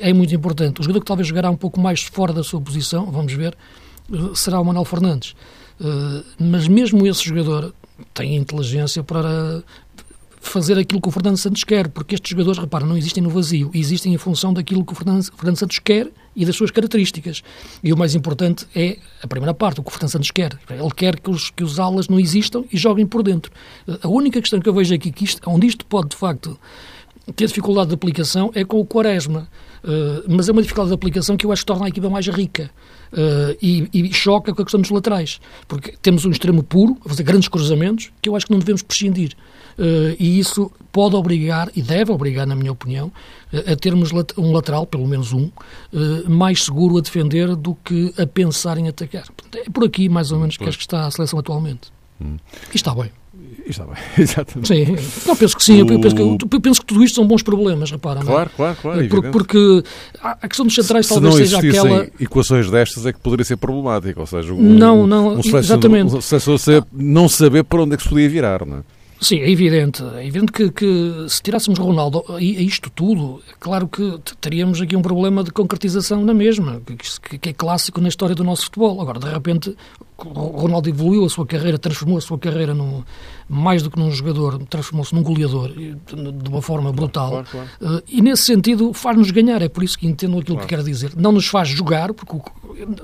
é 0.00 0.12
muito 0.12 0.34
importante. 0.34 0.80
O 0.80 0.82
jogador 0.82 1.00
que 1.00 1.06
talvez 1.06 1.28
jogará 1.28 1.50
um 1.50 1.56
pouco 1.56 1.78
mais 1.78 2.02
fora 2.02 2.32
da 2.32 2.42
sua 2.42 2.60
posição, 2.60 3.10
vamos 3.10 3.32
ver, 3.32 3.56
será 4.34 4.60
o 4.60 4.64
Manuel 4.64 4.84
Fernandes. 4.84 5.34
mas 6.38 6.66
mesmo 6.68 7.06
esse 7.06 7.24
jogador 7.24 7.74
tem 8.14 8.36
inteligência 8.36 9.02
para 9.02 9.62
fazer 10.42 10.76
aquilo 10.76 11.00
que 11.00 11.08
o 11.08 11.10
Fernando 11.12 11.36
Santos 11.36 11.62
quer, 11.62 11.88
porque 11.88 12.16
estes 12.16 12.30
jogadores, 12.30 12.58
repara, 12.58 12.84
não 12.84 12.96
existem 12.96 13.22
no 13.22 13.30
vazio, 13.30 13.70
existem 13.72 14.12
em 14.12 14.18
função 14.18 14.52
daquilo 14.52 14.84
que 14.84 14.92
o 14.92 14.96
Fernando, 14.96 15.24
Fernando 15.36 15.56
Santos 15.56 15.78
quer 15.78 16.10
e 16.34 16.44
das 16.44 16.56
suas 16.56 16.70
características. 16.70 17.42
E 17.82 17.92
o 17.92 17.96
mais 17.96 18.14
importante 18.14 18.66
é 18.74 18.98
a 19.22 19.26
primeira 19.28 19.54
parte, 19.54 19.80
o 19.80 19.84
que 19.84 19.88
o 19.88 19.92
Fernando 19.92 20.10
Santos 20.10 20.30
quer. 20.32 20.58
Ele 20.68 20.90
quer 20.94 21.18
que 21.20 21.30
os, 21.30 21.50
que 21.50 21.62
os 21.62 21.78
alas 21.78 22.08
não 22.08 22.18
existam 22.18 22.64
e 22.72 22.76
joguem 22.76 23.06
por 23.06 23.22
dentro. 23.22 23.52
A 24.02 24.08
única 24.08 24.40
questão 24.40 24.60
que 24.60 24.68
eu 24.68 24.74
vejo 24.74 24.92
aqui, 24.92 25.12
que 25.12 25.24
isto, 25.24 25.40
onde 25.48 25.68
isto 25.68 25.86
pode, 25.86 26.08
de 26.08 26.16
facto, 26.16 26.58
ter 27.34 27.46
dificuldade 27.46 27.88
de 27.88 27.94
aplicação 27.94 28.50
é 28.54 28.64
com 28.64 28.80
o 28.80 28.86
Quaresma. 28.86 29.48
Uh, 29.84 30.22
mas 30.28 30.48
é 30.48 30.52
uma 30.52 30.62
dificuldade 30.62 30.90
de 30.90 30.94
aplicação 30.94 31.36
que 31.36 31.44
eu 31.44 31.50
acho 31.50 31.62
que 31.62 31.66
torna 31.66 31.86
a 31.86 31.88
equipa 31.88 32.08
mais 32.08 32.26
rica. 32.28 32.70
Uh, 33.12 33.56
e, 33.60 33.88
e, 33.92 34.12
choca 34.12 34.54
com 34.54 34.62
a 34.62 34.64
questão 34.64 34.80
dos 34.80 34.90
laterais, 34.90 35.40
porque 35.68 35.94
temos 36.00 36.24
um 36.24 36.30
extremo 36.30 36.62
puro, 36.62 36.96
a 37.04 37.08
fazer 37.08 37.24
grandes 37.24 37.48
cruzamentos, 37.48 38.10
que 38.22 38.28
eu 38.28 38.36
acho 38.36 38.46
que 38.46 38.52
não 38.52 38.58
devemos 38.58 38.80
prescindir. 38.82 39.34
Uh, 39.78 40.16
e 40.18 40.38
isso 40.38 40.70
pode 40.92 41.16
obrigar, 41.16 41.70
e 41.74 41.82
deve 41.82 42.12
obrigar, 42.12 42.46
na 42.46 42.54
minha 42.54 42.72
opinião, 42.72 43.12
a 43.52 43.76
termos 43.76 44.12
um 44.38 44.52
lateral, 44.52 44.86
pelo 44.86 45.06
menos 45.06 45.32
um, 45.32 45.50
mais 46.28 46.64
seguro 46.64 46.98
a 46.98 47.00
defender 47.00 47.54
do 47.56 47.74
que 47.74 48.14
a 48.18 48.26
pensar 48.26 48.78
em 48.78 48.88
atacar. 48.88 49.24
É 49.54 49.68
por 49.70 49.84
aqui, 49.84 50.08
mais 50.08 50.32
ou 50.32 50.38
menos, 50.38 50.56
que 50.56 50.64
acho 50.64 50.78
que 50.78 50.84
está 50.84 51.06
a 51.06 51.10
seleção 51.10 51.38
atualmente. 51.38 51.92
Hum. 52.20 52.36
E 52.72 52.76
está 52.76 52.94
bem. 52.94 53.10
Está 53.72 53.84
bem, 53.84 53.96
exatamente. 54.18 54.68
Sim, 54.68 55.26
não, 55.26 55.36
penso 55.36 55.56
que 55.56 55.64
sim. 55.64 55.82
O... 55.82 55.90
Eu, 55.90 56.00
penso 56.00 56.14
que, 56.14 56.22
eu 56.22 56.60
penso 56.60 56.80
que 56.80 56.86
tudo 56.86 57.02
isto 57.02 57.14
são 57.16 57.26
bons 57.26 57.42
problemas, 57.42 57.90
repara. 57.90 58.20
Claro, 58.20 58.50
é? 58.52 58.56
claro, 58.56 58.76
claro. 58.80 59.08
Porque, 59.08 59.28
porque, 59.30 59.82
a 60.22 60.48
questão 60.48 60.66
dos 60.66 60.74
centrais 60.74 61.06
se, 61.06 61.14
talvez 61.14 61.34
se 61.34 61.46
seja 61.46 61.58
aquela. 61.58 62.06
equações 62.20 62.70
destas 62.70 63.06
é 63.06 63.12
que 63.12 63.20
poderia 63.20 63.44
ser 63.44 63.56
problemática, 63.56 64.20
ou 64.20 64.26
seja, 64.26 64.52
um, 64.52 64.60
não, 64.60 65.06
não, 65.06 65.34
um 65.34 65.40
exatamente. 65.40 66.14
Um 66.14 66.82
não 66.92 67.28
saber 67.28 67.64
para 67.64 67.82
onde 67.82 67.94
é 67.94 67.96
que 67.96 68.02
se 68.02 68.08
podia 68.08 68.28
virar, 68.28 68.64
não 68.66 68.78
é? 68.78 68.80
Sim, 69.22 69.38
é 69.38 69.48
evidente. 69.48 70.02
É 70.16 70.26
evidente 70.26 70.50
que, 70.50 70.68
que 70.72 71.26
se 71.28 71.40
tirássemos 71.40 71.78
Ronaldo 71.78 72.24
a, 72.28 72.38
a, 72.38 72.42
isto 72.42 72.90
tudo, 72.90 73.40
é 73.48 73.54
claro 73.60 73.86
que 73.86 74.18
teríamos 74.40 74.80
aqui 74.80 74.96
um 74.96 75.02
problema 75.02 75.44
de 75.44 75.52
concretização 75.52 76.24
na 76.24 76.34
mesma, 76.34 76.82
que, 76.84 77.38
que, 77.38 77.48
é 77.50 77.52
clássico 77.52 78.00
na 78.00 78.08
história 78.08 78.34
do 78.34 78.42
nosso 78.42 78.64
futebol. 78.64 79.00
Agora, 79.00 79.20
de 79.20 79.28
repente, 79.28 79.76
Ronaldo 80.28 80.88
evoluiu 80.88 81.24
a 81.24 81.28
sua 81.28 81.46
carreira, 81.46 81.78
transformou 81.78 82.18
a 82.18 82.20
sua 82.20 82.38
carreira 82.38 82.74
num, 82.74 83.02
mais 83.48 83.82
do 83.82 83.90
que 83.90 83.98
num 83.98 84.10
jogador, 84.10 84.58
transformou-se 84.64 85.14
num 85.14 85.22
goleador 85.22 85.70
de 85.70 86.48
uma 86.48 86.62
forma 86.62 86.92
brutal. 86.92 87.30
Claro, 87.30 87.46
claro, 87.50 87.68
claro. 87.78 87.96
Uh, 87.96 88.02
e 88.08 88.22
nesse 88.22 88.44
sentido 88.44 88.92
faz-nos 88.94 89.30
ganhar, 89.30 89.60
é 89.60 89.68
por 89.68 89.82
isso 89.82 89.98
que 89.98 90.06
entendo 90.06 90.38
aquilo 90.38 90.58
que 90.58 90.66
quero 90.66 90.82
dizer. 90.82 91.12
Não 91.16 91.32
nos 91.32 91.46
faz 91.46 91.68
jogar, 91.68 92.14
porque, 92.14 92.34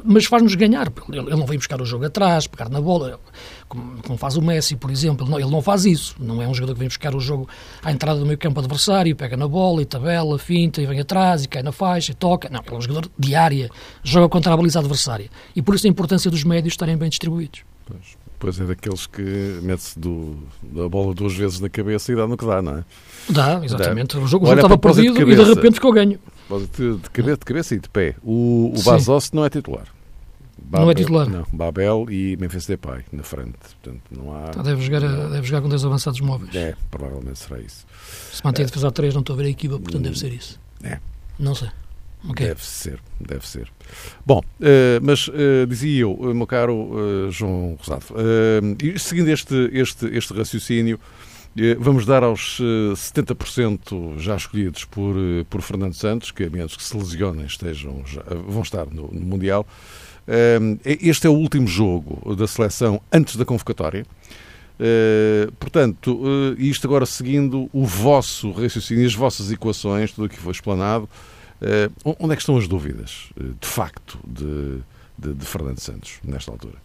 mas 0.04 0.24
faz-nos 0.24 0.54
ganhar. 0.54 0.92
Ele, 1.09 1.18
ele, 1.18 1.37
não 1.37 1.46
vem 1.46 1.59
buscar 1.59 1.81
o 1.83 1.85
jogo 1.85 2.07
atrás, 2.07 2.46
pegar 2.46 2.68
na 2.70 2.81
bola, 2.81 3.20
como, 3.68 4.02
como 4.02 4.18
faz 4.18 4.37
o 4.37 4.42
Messi, 4.42 4.76
por 4.76 4.90
exemplo. 4.90 5.28
Não, 5.28 5.38
ele 5.38 5.50
não 5.50 5.61
faz 5.61 5.85
isso. 5.85 6.16
Não 6.18 6.40
é 6.40 6.48
um 6.48 6.54
jogador 6.54 6.74
que 6.74 6.81
vem 6.81 6.88
buscar 6.88 7.14
o 7.14 7.20
jogo 7.20 7.48
à 7.83 7.92
entrada 7.92 8.18
do 8.18 8.24
meio 8.24 8.38
campo 8.38 8.61
adversário, 8.61 9.14
pega 9.14 9.37
na 9.37 9.46
bola 9.46 9.83
e 9.83 9.85
tabela, 9.85 10.38
finta 10.38 10.81
e 10.81 10.87
vem 10.87 11.00
atrás 11.00 11.44
e 11.44 11.48
cai 11.48 11.62
na 11.62 11.72
faixa 11.72 12.12
e 12.12 12.14
toca. 12.14 12.48
Não, 12.48 12.61
ele 12.61 12.74
é 12.74 12.78
um 12.78 12.81
jogador 12.81 13.11
de 13.18 13.35
área, 13.35 13.70
joga 14.02 14.28
contra 14.28 14.54
a 14.54 14.57
baliza 14.57 14.78
adversária. 14.78 15.28
E 15.54 15.61
por 15.61 15.74
isso 15.74 15.87
a 15.87 15.90
importância 15.90 16.31
dos 16.31 16.44
médios 16.44 16.72
estarem 16.72 16.96
bem 16.96 17.07
distribuídos. 17.10 17.60
Pois, 17.86 18.18
pois 18.38 18.60
é 18.60 18.64
daqueles 18.64 19.06
que 19.06 19.60
mete-se 19.62 19.98
da 19.98 20.88
bola 20.88 21.14
duas 21.14 21.34
vezes 21.34 21.60
na 21.60 21.68
cabeça 21.68 22.12
e 22.12 22.16
dá 22.16 22.26
no 22.26 22.36
que 22.36 22.46
dá, 22.46 22.62
não 22.62 22.78
é? 22.78 22.84
Dá, 23.30 23.60
exatamente. 23.64 24.16
Dá. 24.16 24.22
O 24.22 24.26
jogo, 24.26 24.46
Olha, 24.46 24.58
estava 24.60 24.78
perdido 24.78 25.14
de 25.14 25.32
e 25.32 25.36
de 25.36 25.42
repente 25.42 25.74
ficou 25.74 25.92
ganho. 25.92 26.18
De, 26.76 26.96
de, 26.96 27.10
cabeça, 27.10 27.36
de 27.36 27.44
cabeça 27.44 27.74
e 27.74 27.80
de 27.80 27.88
pé. 27.88 28.14
O, 28.22 28.72
o 28.76 28.82
Bastos 28.82 29.32
não 29.32 29.44
é 29.44 29.50
titular. 29.50 29.86
Babel, 30.60 30.84
não 30.84 30.90
é 30.90 30.94
titular? 30.94 31.28
Não, 31.28 31.46
Babel 31.52 32.06
e 32.10 32.36
Memphis 32.36 32.66
Depay 32.66 33.04
na 33.12 33.22
frente. 33.22 33.54
Portanto, 33.82 34.02
não 34.10 34.34
há... 34.34 34.48
Então 34.50 34.62
deve, 34.62 34.82
jogar, 34.82 35.00
deve 35.00 35.46
jogar 35.46 35.62
com 35.62 35.68
dois 35.68 35.84
avançados 35.84 36.20
móveis. 36.20 36.54
É, 36.54 36.74
provavelmente 36.90 37.38
será 37.38 37.60
isso. 37.60 37.86
Se 38.32 38.44
mantém 38.44 38.62
é. 38.62 38.66
a 38.66 38.66
defesa 38.66 38.88
a 38.88 38.90
3, 38.90 39.14
não 39.14 39.20
estou 39.20 39.34
a 39.34 39.36
ver 39.36 39.46
a 39.46 39.48
equipa, 39.48 39.78
portanto 39.78 40.02
deve 40.02 40.18
ser 40.18 40.32
isso. 40.32 40.60
É. 40.82 40.98
Não 41.38 41.54
sei. 41.54 41.68
Okay. 42.31 42.48
Deve 42.48 42.64
ser, 42.64 42.98
deve 43.20 43.46
ser. 43.46 43.70
Bom, 44.26 44.40
uh, 44.40 44.64
mas 45.02 45.28
uh, 45.28 45.66
dizia 45.68 46.02
eu, 46.02 46.16
meu 46.35 46.46
caro 46.46 47.31
João 47.31 47.76
Rosado, 47.78 48.07
seguindo 48.98 49.28
este, 49.28 49.54
este, 49.72 50.07
este 50.07 50.35
raciocínio, 50.35 50.98
vamos 51.78 52.04
dar 52.04 52.22
aos 52.22 52.61
70% 52.94 54.18
já 54.18 54.37
escolhidos 54.37 54.85
por, 54.85 55.14
por 55.48 55.62
Fernando 55.62 55.94
Santos, 55.94 56.31
que 56.31 56.44
a 56.44 56.50
menos 56.50 56.76
que 56.76 56.83
se 56.83 56.96
lesionem 56.96 57.46
estejam, 57.46 58.02
já, 58.07 58.22
vão 58.46 58.62
estar 58.62 58.87
no, 58.87 59.09
no 59.12 59.26
Mundial. 59.26 59.66
este 60.85 61.26
é 61.26 61.31
o 61.31 61.35
último 61.35 61.66
jogo 61.66 62.35
da 62.35 62.46
seleção 62.46 63.00
antes 63.12 63.37
da 63.37 63.44
convocatória. 63.44 64.04
Uh, 64.78 65.50
portanto, 65.59 66.14
uh, 66.14 66.54
isto 66.57 66.87
agora 66.87 67.04
seguindo 67.04 67.68
o 67.72 67.85
vosso 67.85 68.52
raciocínio, 68.52 69.04
as 69.04 69.14
vossas 69.14 69.50
equações, 69.50 70.12
tudo 70.12 70.26
o 70.26 70.28
que 70.28 70.38
foi 70.38 70.52
explanado, 70.52 71.09
Uh, 71.60 72.16
onde 72.20 72.32
é 72.32 72.36
que 72.36 72.42
estão 72.42 72.56
as 72.56 72.68
dúvidas, 72.68 73.30
uh, 73.36 73.54
de 73.60 73.66
facto, 73.66 74.18
de, 74.24 74.80
de, 75.18 75.34
de, 75.34 75.44
Fernando 75.44 75.80
Santos, 75.80 76.18
nesta 76.22 76.52
altura? 76.52 76.78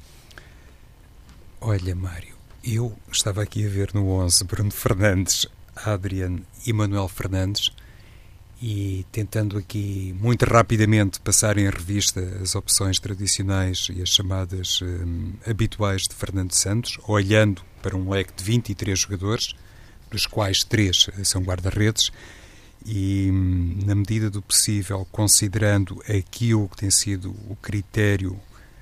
Olha, 1.61 1.95
Mário, 1.95 2.35
Eu 2.63 2.97
estava 3.11 3.43
aqui 3.43 3.65
a 3.65 3.69
ver 3.69 3.93
no 3.93 4.07
11 4.09 4.43
Bruno 4.45 4.71
Fernandes, 4.71 5.45
Adrian 5.75 6.39
e 6.65 6.73
Manuel 6.73 7.07
Fernandes 7.07 7.71
e 8.65 9.05
tentando 9.11 9.57
aqui 9.57 10.15
muito 10.19 10.45
rapidamente 10.45 11.19
passar 11.19 11.57
em 11.57 11.69
revista 11.69 12.21
as 12.41 12.55
opções 12.55 12.97
tradicionais 12.97 13.89
e 13.93 14.01
as 14.01 14.07
chamadas 14.07 14.81
hum, 14.81 15.33
habituais 15.45 16.03
de 16.03 16.15
Fernando 16.15 16.53
Santos, 16.53 16.97
olhando 17.05 17.61
para 17.81 17.95
um 17.97 18.09
leque 18.09 18.31
de 18.33 18.41
23 18.41 18.97
jogadores, 18.97 19.53
dos 20.09 20.25
quais 20.25 20.63
três 20.63 21.09
são 21.25 21.41
guarda-redes, 21.43 22.09
e 22.85 23.29
hum, 23.31 23.79
na 23.85 23.95
medida 23.95 24.29
do 24.29 24.41
possível, 24.41 25.07
considerando 25.11 26.01
aquilo 26.07 26.67
que 26.69 26.77
tem 26.77 26.91
sido 26.91 27.31
o 27.49 27.55
critério 27.61 28.39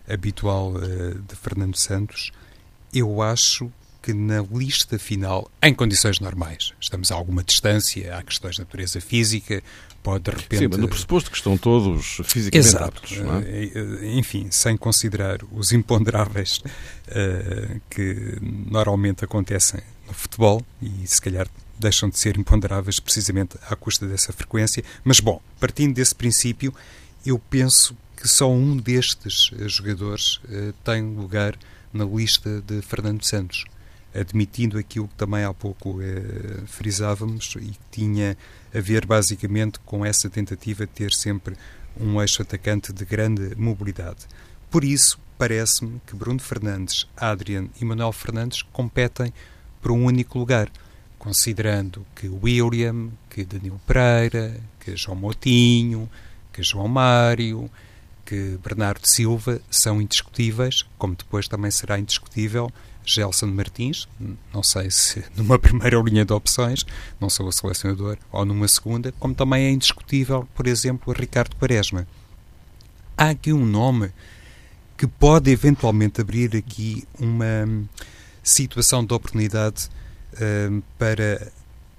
habitual 0.08 0.74
uh, 0.74 1.16
de 1.22 1.36
Fernando 1.36 1.78
Santos, 1.78 2.32
eu 2.94 3.22
acho 3.22 3.72
que 4.02 4.14
na 4.14 4.42
lista 4.42 4.98
final, 4.98 5.50
em 5.62 5.74
condições 5.74 6.20
normais, 6.20 6.74
estamos 6.82 7.12
a 7.12 7.16
alguma 7.16 7.44
distância, 7.44 8.18
há 8.18 8.24
questões 8.24 8.56
de 8.56 8.62
natureza 8.62 9.00
física, 9.00 9.62
pode 10.02 10.24
de 10.24 10.32
repente. 10.32 10.60
Sim, 10.60 10.68
mas 10.70 10.80
no 10.80 10.88
pressuposto 10.88 11.30
que 11.30 11.38
estão 11.38 11.58
todos 11.58 12.20
fisicamente 12.24 12.68
Exato. 12.68 12.86
aptos. 12.86 13.18
Não 13.20 13.38
é? 13.38 13.42
Eh, 13.42 13.72
eh, 13.76 14.18
enfim, 14.18 14.48
sem 14.50 14.76
considerar 14.76 15.40
os 15.52 15.72
imponderáveis 15.72 16.58
uh, 16.58 17.82
que 17.90 18.38
normalmente 18.42 19.24
acontecem 19.24 19.82
no 20.08 20.14
futebol 20.14 20.66
e 20.82 21.06
se 21.06 21.22
calhar 21.22 21.48
deixam 21.82 22.10
de 22.10 22.18
ser 22.18 22.38
imponderáveis 22.38 23.00
precisamente 23.00 23.58
à 23.70 23.76
custa 23.76 24.08
dessa 24.08 24.32
frequência. 24.32 24.84
Mas, 25.04 25.20
bom, 25.20 25.42
partindo 25.60 25.94
desse 25.94 26.16
princípio, 26.16 26.74
eu 27.26 27.38
penso 27.38 27.96
que 28.16 28.28
só 28.28 28.52
um 28.52 28.78
destes 28.78 29.52
jogadores 29.68 30.38
uh, 30.46 30.74
tem 30.84 31.02
lugar 31.16 31.58
na 31.92 32.06
lista 32.06 32.62
de 32.62 32.82
Fernando 32.82 33.24
Santos 33.24 33.66
admitindo 34.14 34.78
aquilo 34.78 35.08
que 35.08 35.16
também 35.16 35.44
há 35.44 35.54
pouco 35.54 36.02
eh, 36.02 36.64
frisávamos 36.66 37.56
e 37.56 37.70
que 37.72 37.80
tinha 37.92 38.38
a 38.74 38.80
ver 38.80 39.06
basicamente 39.06 39.80
com 39.86 40.06
essa 40.06 40.30
tentativa 40.30 40.86
de 40.86 40.92
ter 40.92 41.14
sempre 41.14 41.56
um 42.00 42.22
eixo 42.22 42.42
atacante 42.42 42.92
de 42.92 43.06
grande 43.06 43.56
mobilidade. 43.56 44.28
Por 44.70 44.84
isso, 44.84 45.20
parece-me 45.38 46.02
que 46.06 46.16
Bruno 46.16 46.40
Fernandes, 46.40 47.08
Adrian 47.16 47.68
e 47.80 47.86
Manuel 47.86 48.12
Fernandes 48.12 48.62
competem 48.72 49.34
por 49.82 49.92
um 49.92 50.06
único 50.06 50.38
lugar, 50.38 50.70
considerando 51.22 52.04
que 52.16 52.28
William, 52.28 53.12
que 53.30 53.46
Danilo 53.46 53.80
Pereira, 53.86 54.60
que 54.80 54.96
João 54.96 55.16
Moutinho, 55.16 56.10
que 56.52 56.64
João 56.64 56.88
Mário, 56.88 57.70
que 58.26 58.58
Bernardo 58.64 59.06
Silva 59.06 59.62
são 59.70 60.02
indiscutíveis, 60.02 60.84
como 60.98 61.16
depois 61.16 61.48
também 61.48 61.70
será 61.70 62.00
indiscutível 62.00 62.72
Gelson 63.06 63.46
Martins, 63.46 64.08
não 64.52 64.64
sei 64.64 64.90
se 64.90 65.24
numa 65.38 65.60
primeira 65.60 66.02
linha 66.02 66.26
de 66.26 66.34
opções, 66.34 66.88
não 67.20 67.30
sou 67.30 67.48
o 67.48 67.52
selecionador, 67.52 68.18
ou 68.32 68.44
numa 68.44 68.68
segunda, 68.68 69.14
como 69.20 69.36
também 69.36 69.66
é 69.66 69.70
indiscutível, 69.70 70.48
por 70.56 70.66
exemplo, 70.66 71.14
Ricardo 71.14 71.56
Quaresma. 71.56 72.08
Há 73.16 73.30
aqui 73.30 73.54
um 73.54 73.64
nome 73.64 74.10
que 74.98 75.06
pode 75.06 75.52
eventualmente 75.52 76.20
abrir 76.20 76.56
aqui 76.56 77.08
uma 77.20 77.88
situação 78.42 79.06
de 79.06 79.14
oportunidade 79.14 79.88
uh, 80.34 80.84
para 80.98 81.52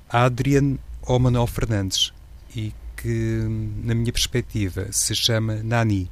Adrian 0.08 0.76
ou 1.02 1.18
Manuel 1.18 1.46
Fernandes 1.46 2.12
e 2.54 2.72
que, 2.96 3.46
na 3.82 3.94
minha 3.94 4.12
perspectiva, 4.12 4.86
se 4.92 5.14
chama 5.14 5.56
Nani. 5.62 6.10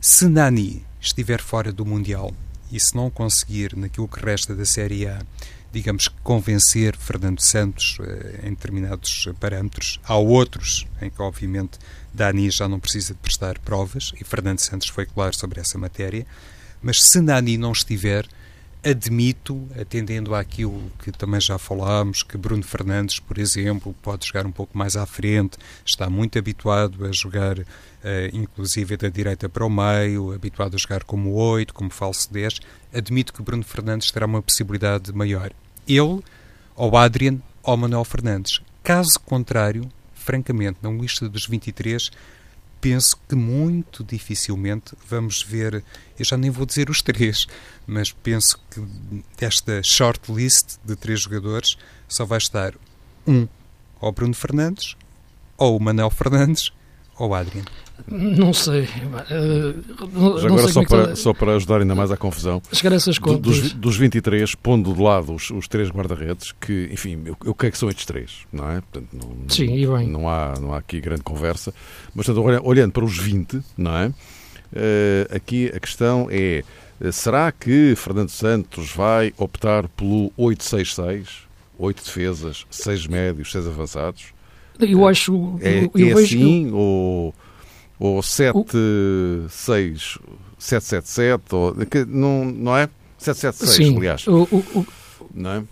Se 0.00 0.28
Nani 0.28 0.84
estiver 1.00 1.40
fora 1.40 1.72
do 1.72 1.86
Mundial, 1.86 2.32
e 2.70 2.78
se 2.78 2.94
não 2.94 3.10
conseguir, 3.10 3.76
naquilo 3.76 4.08
que 4.08 4.24
resta 4.24 4.54
da 4.54 4.64
Série 4.64 5.06
A, 5.06 5.22
digamos, 5.72 6.08
convencer 6.22 6.96
Fernando 6.96 7.40
Santos 7.40 7.98
eh, 8.00 8.46
em 8.46 8.50
determinados 8.50 9.28
parâmetros, 9.38 10.00
há 10.04 10.16
outros 10.16 10.86
em 11.00 11.10
que, 11.10 11.20
obviamente, 11.20 11.78
Dani 12.12 12.50
já 12.50 12.68
não 12.68 12.80
precisa 12.80 13.14
de 13.14 13.20
prestar 13.20 13.58
provas, 13.58 14.12
e 14.20 14.24
Fernando 14.24 14.58
Santos 14.58 14.88
foi 14.88 15.06
claro 15.06 15.36
sobre 15.36 15.60
essa 15.60 15.78
matéria, 15.78 16.26
mas 16.82 17.02
se 17.02 17.20
Nani 17.20 17.58
não 17.58 17.72
estiver, 17.72 18.26
admito, 18.84 19.68
atendendo 19.78 20.34
àquilo 20.34 20.90
que 21.02 21.10
também 21.10 21.40
já 21.40 21.58
falámos, 21.58 22.22
que 22.22 22.36
Bruno 22.36 22.62
Fernandes, 22.62 23.18
por 23.18 23.38
exemplo, 23.38 23.94
pode 24.02 24.26
jogar 24.26 24.46
um 24.46 24.52
pouco 24.52 24.76
mais 24.76 24.96
à 24.96 25.04
frente, 25.04 25.58
está 25.84 26.08
muito 26.08 26.38
habituado 26.38 27.04
a 27.04 27.12
jogar, 27.12 27.58
uh, 27.58 27.64
inclusive 28.32 28.96
da 28.96 29.08
direita 29.08 29.48
para 29.48 29.64
o 29.64 29.70
meio, 29.70 30.32
habituado 30.32 30.74
a 30.74 30.78
jogar 30.78 31.04
como 31.04 31.34
8, 31.34 31.74
como 31.74 31.90
falso 31.90 32.32
10. 32.32 32.60
Admito 32.92 33.32
que 33.32 33.42
Bruno 33.42 33.64
Fernandes 33.64 34.10
terá 34.10 34.26
uma 34.26 34.42
possibilidade 34.42 35.12
maior. 35.12 35.52
Ele, 35.86 36.22
ou 36.76 36.96
Adrian, 36.96 37.38
ou 37.62 37.76
Manuel 37.76 38.04
Fernandes. 38.04 38.60
Caso 38.82 39.18
contrário, 39.20 39.90
francamente, 40.14 40.78
na 40.82 40.90
lista 40.90 41.28
dos 41.28 41.46
23, 41.46 42.10
penso 42.80 43.18
que 43.28 43.34
muito 43.34 44.04
dificilmente 44.04 44.94
vamos 45.08 45.42
ver, 45.42 45.84
eu 46.18 46.24
já 46.24 46.36
nem 46.36 46.50
vou 46.50 46.64
dizer 46.64 46.90
os 46.90 47.02
três, 47.02 47.46
mas 47.86 48.12
penso 48.12 48.58
que 48.70 48.80
desta 49.36 49.82
shortlist 49.82 50.76
de 50.84 50.96
três 50.96 51.20
jogadores 51.20 51.76
só 52.08 52.24
vai 52.24 52.38
estar 52.38 52.74
um, 53.26 53.46
ou 54.00 54.12
Bruno 54.12 54.34
Fernandes, 54.34 54.96
ou 55.56 55.76
o 55.76 55.80
Manel 55.80 56.10
Fernandes, 56.10 56.72
ou 57.18 57.30
o 57.30 57.34
Adriano. 57.34 57.68
Não 58.06 58.52
sei. 58.52 58.82
Uh, 58.84 60.38
Já 60.38 60.46
agora, 60.46 60.68
só, 60.68 60.82
é 60.82 60.86
para, 60.86 61.16
só 61.16 61.34
para 61.34 61.56
ajudar 61.56 61.80
ainda 61.80 61.94
mais 61.94 62.10
à 62.10 62.16
confusão, 62.16 62.62
chegar 62.72 62.92
a 62.92 62.96
essas 62.96 63.18
contas. 63.18 63.60
Dos, 63.60 63.72
dos 63.72 63.96
23, 63.96 64.54
pondo 64.54 64.94
de 64.94 65.02
lado 65.02 65.34
os, 65.34 65.50
os 65.50 65.66
três 65.66 65.90
guarda-redes, 65.90 66.52
que, 66.52 66.88
enfim, 66.92 67.24
o 67.44 67.54
que 67.54 67.66
é 67.66 67.70
que 67.70 67.76
são 67.76 67.88
estes 67.88 68.06
três, 68.06 68.46
não 68.52 68.70
é? 68.70 68.80
Portanto, 68.80 69.08
não, 69.12 69.48
Sim, 69.48 69.76
e 69.76 69.86
bem. 69.86 70.08
Não 70.08 70.28
há, 70.28 70.54
não 70.60 70.72
há 70.72 70.78
aqui 70.78 71.00
grande 71.00 71.22
conversa. 71.22 71.74
Mas, 72.14 72.26
portanto, 72.26 72.62
olhando 72.64 72.92
para 72.92 73.04
os 73.04 73.18
20, 73.18 73.60
não 73.76 73.96
é? 73.96 74.06
Uh, 74.08 75.34
aqui 75.34 75.72
a 75.74 75.80
questão 75.80 76.28
é: 76.30 76.62
eh, 77.00 77.12
será 77.12 77.50
que 77.50 77.94
Fernando 77.96 78.28
Santos 78.30 78.92
vai 78.92 79.32
optar 79.38 79.88
pelo 79.88 80.30
8-6-6? 80.38 81.48
8 81.78 82.04
defesas, 82.04 82.66
6 82.70 83.06
médios, 83.06 83.52
6 83.52 83.66
avançados? 83.66 84.37
Eu 84.80 85.06
acho. 85.06 85.58
É, 85.60 85.84
eu 85.94 86.08
é 86.08 86.14
vejo, 86.14 86.38
assim? 86.38 86.70
Ou 86.72 87.34
ou 87.98 88.20
7-6, 88.20 90.18
7-7-7, 90.60 91.40
ou, 91.52 91.74
não, 92.06 92.44
não 92.44 92.76
é? 92.76 92.88
7-7-6, 93.20 93.96
aliás. 93.96 94.26
O, 94.28 94.42
o, 94.42 94.86
não 95.34 95.50
é? 95.50 95.64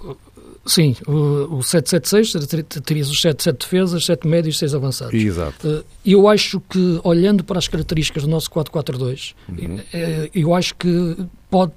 Sim, 0.66 0.97
o, 1.07 1.12
o 1.12 1.59
7-7-6 1.61 2.83
terias 2.83 3.09
os 3.09 3.21
7, 3.21 3.45
7 3.45 3.57
defesas, 3.57 4.05
7 4.05 4.27
médios, 4.27 4.59
6 4.59 4.75
avançados. 4.75 5.14
Exato. 5.14 5.69
Eh, 5.69 5.85
eu 6.05 6.27
acho 6.27 6.61
que, 6.69 6.99
olhando 7.05 7.45
para 7.45 7.59
as 7.59 7.69
características 7.69 8.25
do 8.25 8.29
nosso 8.29 8.51
4-4-2, 8.51 9.35
uhum. 9.49 9.81
Eh, 9.92 10.29
eu 10.35 10.53
acho 10.53 10.75
que 10.75 11.16
pode, 11.49 11.73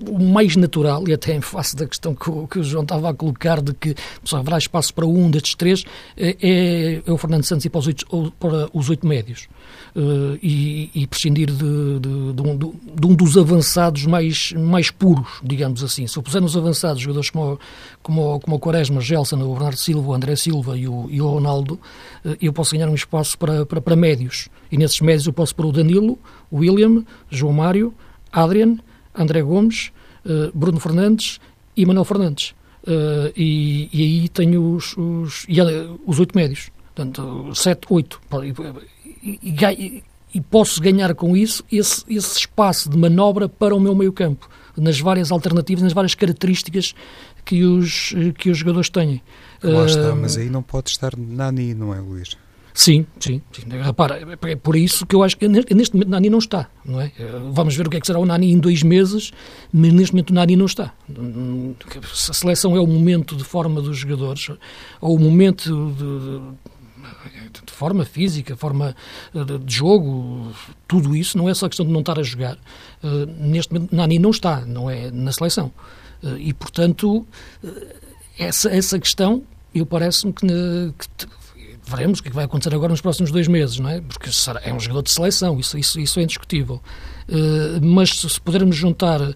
o 0.00 0.18
mais 0.18 0.56
natural, 0.56 1.06
e 1.08 1.12
até 1.12 1.34
em 1.34 1.40
face 1.40 1.76
da 1.76 1.86
questão 1.86 2.14
que 2.14 2.28
o, 2.28 2.46
que 2.46 2.58
o 2.58 2.64
João 2.64 2.82
estava 2.82 3.10
a 3.10 3.14
colocar, 3.14 3.60
de 3.60 3.72
que 3.72 3.94
só 4.24 4.38
haverá 4.38 4.58
espaço 4.58 4.92
para 4.94 5.06
um 5.06 5.30
destes 5.30 5.54
três, 5.54 5.84
é, 6.16 6.36
é, 6.40 7.02
é 7.06 7.12
o 7.12 7.16
Fernando 7.16 7.44
Santos 7.44 7.64
ir 7.64 7.70
para 7.70 7.78
os 7.78 7.86
oito, 7.86 8.32
para 8.38 8.68
os 8.72 8.90
oito 8.90 9.06
médios. 9.06 9.48
Uh, 9.94 10.38
e, 10.42 10.90
e, 10.94 11.06
prescindir 11.06 11.50
de, 11.50 12.00
de, 12.00 12.32
de, 12.32 12.42
um, 12.42 12.56
de, 12.56 13.06
um, 13.06 13.14
dos 13.14 13.36
avançados 13.36 14.06
mais, 14.06 14.52
mais 14.52 14.90
puros, 14.90 15.28
digamos 15.44 15.84
assim. 15.84 16.06
Se 16.06 16.16
eu 16.18 16.22
puser 16.22 16.40
nos 16.40 16.56
avançados 16.56 17.02
jogadores 17.02 17.28
como, 17.28 17.60
como, 18.02 18.40
como 18.40 18.56
o 18.56 18.58
Quaresma, 18.58 19.02
Gelson, 19.02 19.36
o 19.42 19.52
Bernardo 19.52 19.76
Silva, 19.76 20.08
o 20.08 20.14
André 20.14 20.34
Silva 20.34 20.78
e 20.78 20.88
o, 20.88 21.08
e 21.10 21.20
o 21.20 21.28
Ronaldo, 21.28 21.74
uh, 22.24 22.36
eu 22.40 22.54
posso 22.54 22.72
ganhar 22.72 22.88
um 22.88 22.94
espaço 22.94 23.36
para, 23.36 23.66
para, 23.66 23.82
para 23.82 23.94
médios. 23.94 24.48
E 24.70 24.78
nesses 24.78 25.00
médios 25.00 25.26
eu 25.26 25.32
posso 25.32 25.54
pôr 25.54 25.66
o 25.66 25.72
Danilo, 25.72 26.18
o 26.50 26.58
William, 26.60 27.04
João 27.30 27.52
Mário, 27.52 27.92
Adrian, 28.32 28.78
André 29.14 29.42
Gomes, 29.42 29.92
uh, 30.24 30.56
Bruno 30.56 30.80
Fernandes 30.80 31.38
e 31.76 31.84
Manuel 31.86 32.04
Fernandes. 32.04 32.54
Uh, 32.82 33.32
e, 33.36 33.88
e, 33.92 34.02
aí 34.02 34.28
tenho 34.28 34.74
os, 34.74 34.96
os, 34.96 35.44
e, 35.48 35.58
os 36.04 36.18
oito 36.18 36.36
médios. 36.36 36.70
Portanto, 36.94 37.54
sete, 37.54 37.86
oito. 37.90 38.20
E, 39.22 39.38
e, 39.42 40.02
e, 40.34 40.40
posso 40.40 40.80
ganhar 40.80 41.14
com 41.14 41.36
isso 41.36 41.64
esse, 41.70 42.04
esse 42.08 42.38
espaço 42.38 42.90
de 42.90 42.98
manobra 42.98 43.48
para 43.48 43.74
o 43.74 43.80
meu 43.80 43.94
meio 43.94 44.12
campo, 44.12 44.48
nas 44.76 44.98
várias 44.98 45.30
alternativas, 45.30 45.82
nas 45.82 45.92
várias 45.92 46.14
características 46.14 46.94
que 47.44 47.64
os, 47.64 48.12
que 48.36 48.50
os 48.50 48.58
jogadores 48.58 48.90
têm. 48.90 49.22
Lá 49.62 49.86
está, 49.86 50.12
uh, 50.12 50.16
mas 50.16 50.36
aí 50.36 50.50
não 50.50 50.62
pode 50.62 50.90
estar 50.90 51.16
Nani, 51.16 51.74
não 51.74 51.94
é, 51.94 52.00
Luís? 52.00 52.36
Sim, 52.74 53.06
sim, 53.20 53.42
sim. 53.52 53.62
Repara, 53.82 54.18
é 54.42 54.56
por 54.56 54.76
isso 54.76 55.04
que 55.06 55.14
eu 55.14 55.22
acho 55.22 55.36
que 55.36 55.46
neste 55.46 55.74
momento 55.92 56.08
o 56.08 56.10
Nani 56.10 56.30
não 56.30 56.38
está, 56.38 56.68
não 56.84 57.00
é? 57.00 57.12
Vamos 57.52 57.76
ver 57.76 57.86
o 57.86 57.90
que 57.90 57.98
é 57.98 58.00
que 58.00 58.06
será 58.06 58.18
o 58.18 58.24
Nani 58.24 58.50
em 58.52 58.58
dois 58.58 58.82
meses, 58.82 59.30
mas 59.72 59.92
neste 59.92 60.14
momento 60.14 60.30
o 60.30 60.34
Nani 60.34 60.56
não 60.56 60.66
está. 60.66 60.94
A 61.10 62.34
seleção 62.34 62.76
é 62.76 62.80
o 62.80 62.86
momento 62.86 63.36
de 63.36 63.44
forma 63.44 63.80
dos 63.82 63.98
jogadores, 63.98 64.48
ou 65.00 65.16
o 65.16 65.18
momento 65.18 65.92
de, 65.92 67.62
de 67.66 67.72
forma 67.72 68.04
física, 68.04 68.56
forma 68.56 68.96
de 69.64 69.74
jogo, 69.74 70.52
tudo 70.88 71.14
isso, 71.14 71.36
não 71.36 71.48
é 71.48 71.54
só 71.54 71.68
questão 71.68 71.84
de 71.84 71.92
não 71.92 72.00
estar 72.00 72.18
a 72.18 72.22
jogar. 72.22 72.56
Neste 73.38 73.72
momento, 73.72 73.94
Nani 73.94 74.18
não 74.18 74.30
está, 74.30 74.64
não 74.64 74.88
é 74.88 75.10
na 75.10 75.30
seleção. 75.30 75.70
E, 76.38 76.54
portanto, 76.54 77.26
essa, 78.38 78.70
essa 78.70 78.98
questão, 78.98 79.42
eu 79.74 79.84
parece-me 79.84 80.32
que, 80.32 80.46
que 80.46 81.26
veremos 81.92 82.18
o 82.18 82.22
que 82.22 82.30
vai 82.30 82.44
acontecer 82.44 82.74
agora 82.74 82.90
nos 82.90 83.00
próximos 83.00 83.30
dois 83.30 83.46
meses, 83.46 83.78
não 83.78 83.90
é? 83.90 84.00
Porque 84.00 84.30
é 84.62 84.72
um 84.72 84.80
jogador 84.80 85.02
de 85.02 85.10
seleção, 85.10 85.58
isso, 85.60 85.78
isso, 85.78 86.00
isso 86.00 86.18
é 86.18 86.22
indiscutível. 86.22 86.80
Uh, 87.28 87.84
mas 87.84 88.10
se 88.10 88.40
pudermos 88.40 88.74
juntar 88.74 89.20
uh, 89.20 89.34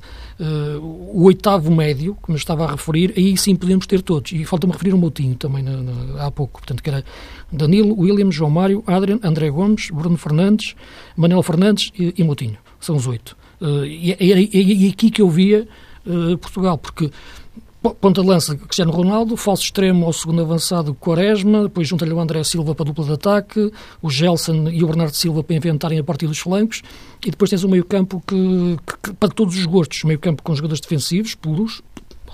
o 0.80 1.24
oitavo 1.24 1.70
médio, 1.70 2.16
como 2.20 2.36
eu 2.36 2.38
estava 2.38 2.64
a 2.64 2.70
referir, 2.72 3.14
aí 3.16 3.36
sim 3.36 3.54
podemos 3.54 3.86
ter 3.86 4.02
todos. 4.02 4.32
E 4.32 4.44
falta-me 4.44 4.72
referir 4.72 4.92
o 4.92 4.98
Moutinho 4.98 5.34
também 5.36 5.62
na, 5.62 5.76
na, 5.76 6.26
há 6.26 6.30
pouco. 6.30 6.60
Portanto, 6.60 6.82
que 6.82 6.90
era 6.90 7.04
Danilo, 7.52 7.98
William, 7.98 8.30
João 8.30 8.50
Mário, 8.50 8.82
Adrian, 8.86 9.20
André 9.22 9.50
Gomes, 9.50 9.90
Bruno 9.90 10.16
Fernandes, 10.16 10.74
Manuel 11.16 11.42
Fernandes 11.42 11.90
e, 11.98 12.14
e 12.16 12.24
Moutinho. 12.24 12.58
São 12.80 12.96
os 12.96 13.06
oito. 13.06 13.36
Uh, 13.60 13.84
e 13.84 14.12
é 14.12 14.88
aqui 14.88 15.10
que 15.10 15.22
eu 15.22 15.30
via 15.30 15.66
Portugal, 16.40 16.78
porque 16.78 17.10
Ponta 17.94 18.20
de 18.20 18.26
lança, 18.26 18.56
Cristiano 18.56 18.90
Ronaldo, 18.90 19.36
falso 19.36 19.62
extremo 19.62 20.06
ao 20.06 20.12
segundo 20.12 20.42
avançado, 20.42 20.94
Quaresma, 20.94 21.64
depois 21.64 21.86
junta-lhe 21.86 22.12
o 22.12 22.20
André 22.20 22.42
Silva 22.42 22.74
para 22.74 22.84
a 22.84 22.86
dupla 22.86 23.04
de 23.04 23.12
ataque, 23.12 23.72
o 24.02 24.10
Gelson 24.10 24.68
e 24.70 24.82
o 24.82 24.86
Bernardo 24.86 25.14
Silva 25.14 25.42
para 25.42 25.56
inventarem 25.56 25.98
a 25.98 26.04
partir 26.04 26.26
dos 26.26 26.38
flancos, 26.38 26.82
e 27.24 27.30
depois 27.30 27.50
tens 27.50 27.64
um 27.64 27.68
meio-campo 27.68 28.22
que, 28.26 28.76
que, 28.86 28.98
que, 29.02 29.14
para 29.14 29.28
todos 29.28 29.56
os 29.56 29.66
gostos, 29.66 30.02
meio-campo 30.04 30.42
com 30.42 30.54
jogadores 30.54 30.80
defensivos, 30.80 31.34
puros, 31.34 31.82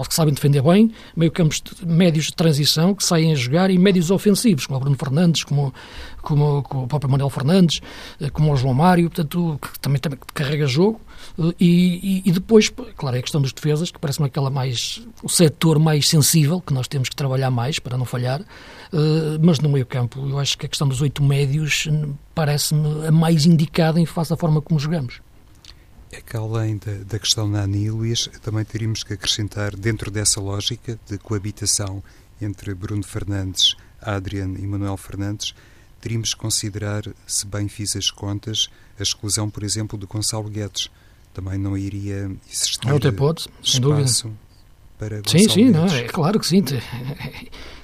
que 0.09 0.15
sabem 0.15 0.35
defender 0.35 0.63
bem, 0.63 0.91
meio-campos 1.17 1.63
médios 1.85 2.27
de 2.27 2.35
transição 2.35 2.95
que 2.95 3.05
saem 3.05 3.33
a 3.33 3.35
jogar 3.35 3.71
e 3.71 3.79
médios 3.79 4.11
ofensivos, 4.11 4.67
como 4.67 4.79
o 4.79 4.81
Bruno 4.81 4.97
Fernandes, 4.97 5.45
como, 5.45 5.73
como, 6.21 6.63
como 6.63 6.85
o 6.85 6.87
próprio 6.89 7.11
Manuel 7.11 7.31
Fernandes, 7.31 7.81
eh, 8.21 8.31
como 8.31 8.53
o 8.53 8.57
João 8.57 8.75
Mário, 8.75 9.11
portanto, 9.11 9.59
que 9.61 9.79
também, 9.79 10.01
também 10.01 10.19
carrega 10.35 10.67
jogo. 10.67 11.01
Eh, 11.39 11.55
e, 11.61 12.23
e, 12.27 12.29
e, 12.29 12.33
depois, 12.33 12.71
claro, 12.97 13.17
é 13.17 13.19
a 13.19 13.23
questão 13.23 13.41
dos 13.41 13.53
defesas, 13.53 13.91
que 13.91 13.99
parece-me 13.99 14.27
aquela 14.27 14.51
mais, 14.51 15.03
o 15.23 15.29
setor 15.29 15.79
mais 15.79 16.09
sensível, 16.09 16.61
que 16.61 16.73
nós 16.73 16.89
temos 16.89 17.09
que 17.09 17.17
trabalhar 17.17 17.51
mais 17.51 17.79
para 17.79 17.97
não 17.97 18.05
falhar, 18.05 18.41
uh, 18.41 19.39
mas 19.41 19.59
no 19.61 19.69
meio 19.69 19.87
campo 19.87 20.27
eu 20.29 20.39
acho 20.39 20.57
que 20.59 20.67
a 20.67 20.69
questão 20.69 20.89
dos 20.89 21.01
oito 21.01 21.23
médios 21.23 21.89
parece-me 22.35 23.07
a 23.07 23.13
mais 23.13 23.47
indicada 23.47 24.01
em 24.01 24.07
face 24.07 24.33
à 24.33 24.37
forma 24.37 24.61
como 24.61 24.79
jogamos. 24.81 25.21
É 26.13 26.21
que 26.21 26.37
além 26.37 26.77
da, 26.77 26.93
da 27.07 27.19
questão 27.19 27.51
da 27.51 27.63
Anílias, 27.63 28.29
também 28.43 28.65
teríamos 28.67 29.03
que 29.03 29.15
acrescentar, 29.15 29.75
dentro 29.75 30.11
dessa 30.11 30.41
lógica 30.43 31.01
de 31.09 31.17
coabitação 31.17 32.05
entre 32.39 32.75
Bruno 32.75 33.03
Fernandes, 33.03 33.75
Adrian 33.99 34.55
e 34.59 34.67
Manuel 34.67 34.99
Fernandes, 34.99 35.55
teríamos 36.03 36.35
que 36.35 36.41
considerar, 36.41 37.03
se 37.27 37.47
bem 37.47 37.67
fiz 37.67 37.97
as 37.97 38.11
contas, 38.11 38.69
a 38.99 39.03
exclusão, 39.03 39.49
por 39.49 39.63
exemplo, 39.63 39.99
do 39.99 40.07
Gonçalo 40.07 40.51
Guedes. 40.51 40.91
Também 41.33 41.57
não 41.57 41.79
iria 41.79 42.31
existir 42.47 42.89
é 42.89 42.93
outra 42.93 43.09
hipótese, 43.09 43.49
sem 43.65 43.81
dúvida. 43.81 44.07
Para 45.03 45.17
Gonçalo 45.17 45.43
Sim, 45.43 45.49
sim, 45.49 45.71
não, 45.71 45.87
é 45.87 46.03
claro 46.05 46.39
que 46.39 46.47
sim. 46.47 46.63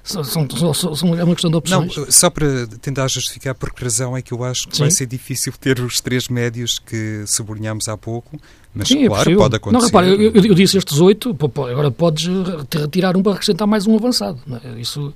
São, 0.02 0.24
são, 0.24 0.94
são, 0.94 1.18
é 1.18 1.22
uma 1.22 1.35
questão 1.35 1.50
de 1.50 1.57
opções. 1.59 1.94
Não, 1.94 2.11
só 2.11 2.31
para 2.31 2.66
tentar 2.81 3.07
justificar 3.09 3.54
por 3.54 3.74
que 3.74 3.85
razão 3.85 4.16
é 4.16 4.22
que 4.22 4.33
eu 4.33 4.42
acho 4.42 4.66
que 4.66 4.74
Sim. 4.74 4.85
vai 4.85 4.90
ser 4.90 5.04
difícil 5.04 5.52
ter 5.61 5.81
os 5.81 6.00
três 6.00 6.28
médios 6.28 6.78
que 6.78 7.24
sublinhámos 7.26 7.88
há 7.88 7.96
pouco, 7.96 8.40
mas 8.74 8.88
Sim, 8.88 9.04
é 9.04 9.09
claro, 9.09 9.31
é 9.31 9.37
pode 9.37 9.57
acontecer. 9.57 9.81
Não, 9.81 9.87
repare, 9.87 10.09
eu, 10.09 10.33
eu, 10.33 10.54
disse 10.54 10.78
estes 10.78 10.98
oito, 10.98 11.37
agora 11.70 11.90
podes 11.90 12.26
retirar 12.72 13.18
um 13.18 13.22
para 13.22 13.33
acrescentar 13.33 13.68
mais 13.68 13.87
um 13.87 13.96
avançado. 13.96 14.40
É? 14.64 14.81
Isso, 14.81 15.12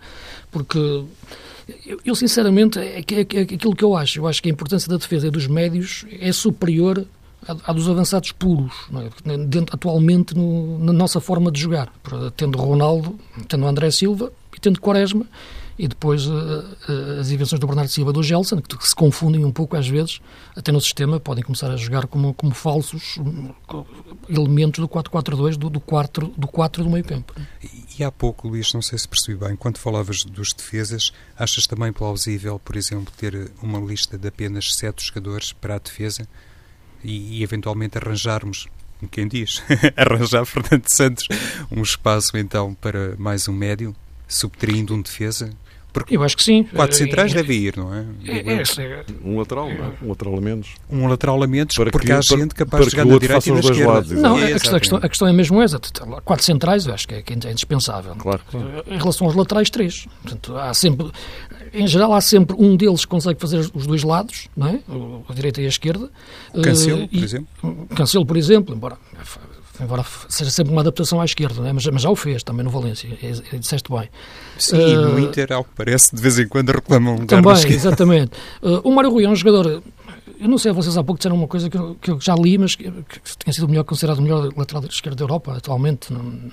porque 0.51 0.79
eu, 1.87 1.99
eu, 2.05 2.15
sinceramente, 2.15 2.79
é, 2.79 2.99
é, 2.99 3.21
é, 3.21 3.41
aquilo 3.41 3.75
que 3.75 3.85
eu 3.85 3.97
acho. 3.97 4.19
Eu 4.19 4.27
acho 4.27 4.43
que 4.43 4.51
a 4.51 4.53
importância 4.53 4.91
da 4.91 4.99
defesa 4.99 5.31
dos 5.31 5.47
médios 5.47 6.05
é 6.21 6.33
superior 6.33 7.07
à, 7.46 7.72
dos 7.72 7.88
avançados 7.88 8.33
puros, 8.33 8.72
é? 8.94 9.37
Dentro, 9.38 9.74
atualmente 9.74 10.35
no, 10.35 10.78
na 10.78 10.92
nossa 10.92 11.20
forma 11.20 11.50
de 11.50 11.61
jogar. 11.61 11.92
Tendo 12.37 12.59
Ronaldo, 12.59 13.18
tendo 13.48 13.66
André 13.66 13.90
Silva 13.90 14.33
e 14.55 14.61
tendo 14.61 14.81
Quaresma, 14.81 15.26
e 15.78 15.88
depois 15.88 16.26
uh, 16.26 16.76
as 17.18 17.31
invenções 17.31 17.59
do 17.59 17.66
Bernardo 17.66 17.88
Silva 17.88 18.12
do 18.12 18.22
Gelson, 18.22 18.61
que, 18.61 18.87
se 18.87 18.94
confundem 18.94 19.44
um 19.44 19.50
pouco 19.50 19.76
às 19.76 19.88
vezes, 19.88 20.20
até 20.55 20.70
no 20.70 20.81
sistema, 20.81 21.18
podem 21.18 21.42
começar 21.42 21.70
a 21.70 21.76
jogar 21.76 22.07
como, 22.07 22.35
como 22.35 22.55
falsos 22.55 23.16
um, 23.18 23.50
elementos 24.28 24.81
do 24.81 24.88
4-4-2, 24.88 25.57
do, 25.57 25.70
do 25.70 25.81
4 25.81 26.35
do, 26.37 26.46
4 26.46 26.85
do 26.85 26.90
meio 26.90 27.05
campo. 27.05 27.35
E, 27.62 27.98
e 27.98 28.05
há 28.05 28.12
pouco, 28.12 28.48
Luís, 28.48 28.72
não 28.74 28.83
sei 28.83 28.98
se 28.98 29.09
percebi 29.09 29.38
bem, 29.38 29.57
quando 29.57 29.78
falavas 29.78 30.24
dos 30.24 30.52
defesas, 30.52 31.12
achas 31.37 31.66
também 31.66 31.92
plausível, 31.92 32.59
por 32.59 32.76
exemplo, 32.76 33.12
ter 33.16 33.50
uma 33.62 33.81
lista 33.81 34.18
de 34.18 34.28
apenas 34.28 34.74
sete 34.74 35.05
jogadores 35.05 35.52
para 35.52 35.76
a 35.76 35.78
defesa 35.78 36.28
e, 37.05 37.38
e 37.38 37.43
eventualmente 37.43 37.99
arranjarmos 37.99 38.67
quem 39.11 39.27
diz, 39.27 39.62
arranjar 39.97 40.45
Fernando 40.45 40.88
Santos 40.88 41.27
um 41.71 41.83
espaço 41.83 42.37
então 42.37 42.75
para 42.75 43.17
mais 43.19 43.49
um 43.49 43.53
médio, 43.53 43.95
subtraindo 44.29 44.95
um 44.95 45.03
defesa? 45.03 45.51
Porque 45.93 46.17
eu 46.17 46.23
acho 46.23 46.37
que 46.37 46.43
sim. 46.43 46.65
Quatro 46.65 46.97
centrais 46.97 47.33
é, 47.33 47.35
deve 47.35 47.55
ir, 47.55 47.77
não 47.77 47.95
é? 47.95 48.07
é, 48.27 48.62
é 48.62 49.05
um 49.23 49.38
lateral, 49.38 49.69
não 49.69 49.85
é? 49.85 49.93
Um 50.03 50.09
lateral 50.09 50.37
a 50.38 50.41
menos. 50.41 50.75
Um 50.88 51.07
lateral 51.07 51.43
a 51.43 51.47
menos, 51.47 51.75
para 51.75 51.91
porque 51.91 52.07
que, 52.07 52.12
há 52.12 52.21
gente 52.23 52.55
capaz 52.55 52.87
de 52.87 52.93
jogar 52.93 53.05
na 53.05 53.19
direita 53.19 53.49
e 53.49 53.53
na 53.53 53.61
esquerda. 53.61 53.93
Lados, 53.93 54.12
não, 54.12 54.37
a 54.37 54.47
questão, 54.47 54.75
a, 54.75 54.81
questão, 54.81 54.99
a 54.99 55.09
questão, 55.09 55.29
é 55.29 55.33
mesmo 55.35 55.61
essa. 55.61 55.79
Quatro 56.25 56.45
centrais, 56.45 56.87
eu 56.87 56.95
acho 56.95 57.07
que 57.07 57.17
é, 57.17 57.23
que 57.23 57.35
é 57.35 57.51
indispensável. 57.51 58.15
Claro, 58.17 58.41
claro. 58.51 58.85
Em 58.87 58.97
relação 58.97 59.27
aos 59.27 59.37
laterais, 59.37 59.69
três. 59.69 60.07
Portanto, 60.23 60.57
há 60.57 60.73
sempre, 60.73 61.11
em 61.73 61.87
geral, 61.87 62.13
há 62.13 62.21
sempre 62.21 62.57
um 62.59 62.77
deles 62.77 63.05
que 63.05 63.11
consegue 63.11 63.41
fazer 63.41 63.71
os 63.73 63.87
dois 63.87 64.03
lados, 64.03 64.49
não 64.57 64.69
é? 64.69 64.81
a 65.29 65.33
direita 65.33 65.61
e 65.61 65.65
a 65.65 65.69
esquerda. 65.69 66.11
Cancelo, 66.63 67.05
uh, 67.05 67.09
por 67.09 67.23
exemplo. 67.23 67.89
Cancelo, 67.95 68.27
por 68.27 68.37
exemplo, 68.37 68.75
embora 68.75 68.99
embora 69.81 70.05
seja 70.29 70.51
sempre 70.51 70.73
uma 70.73 70.83
adaptação 70.83 71.21
à 71.21 71.25
esquerda, 71.25 71.61
né? 71.63 71.73
mas, 71.73 71.85
mas 71.87 72.03
já 72.03 72.11
o 72.11 72.17
fez 72.17 72.43
também 72.43 72.65
no 72.65 72.71
Valência, 72.71 73.09
é, 73.23 73.55
é, 73.55 73.59
disseste 73.59 73.91
bem. 73.91 74.09
Sim, 74.59 74.77
uh, 74.77 75.09
no 75.13 75.19
Inter, 75.19 75.53
ao 75.53 75.65
que 75.65 75.71
parece, 75.75 76.15
de 76.15 76.21
vez 76.21 76.39
em 76.39 76.47
quando 76.47 76.71
reclamam 76.71 77.15
um 77.15 77.27
Também, 77.27 77.53
exatamente. 77.69 78.33
Uh, 78.63 78.81
o 78.85 78.95
Mário 78.95 79.11
Rui 79.11 79.25
é 79.25 79.29
um 79.29 79.35
jogador, 79.35 79.83
eu 80.39 80.49
não 80.49 80.59
sei, 80.59 80.73
vocês 80.73 80.97
há 80.97 81.03
pouco 81.03 81.19
disseram 81.19 81.37
uma 81.37 81.49
coisa 81.49 81.69
que 81.69 81.77
eu, 81.77 81.97
que 82.01 82.11
eu 82.11 82.21
já 82.21 82.35
li, 82.35 82.59
mas 82.59 82.75
que, 82.75 82.85
que 82.85 83.39
tem 83.45 83.53
sido 83.53 83.69
melhor, 83.69 83.85
considerado 83.85 84.19
o 84.19 84.23
melhor 84.23 84.53
lateral 84.57 84.85
esquerdo 84.85 85.17
da 85.17 85.25
Europa 85.25 85.57
atualmente. 85.57 86.13
Não, 86.13 86.51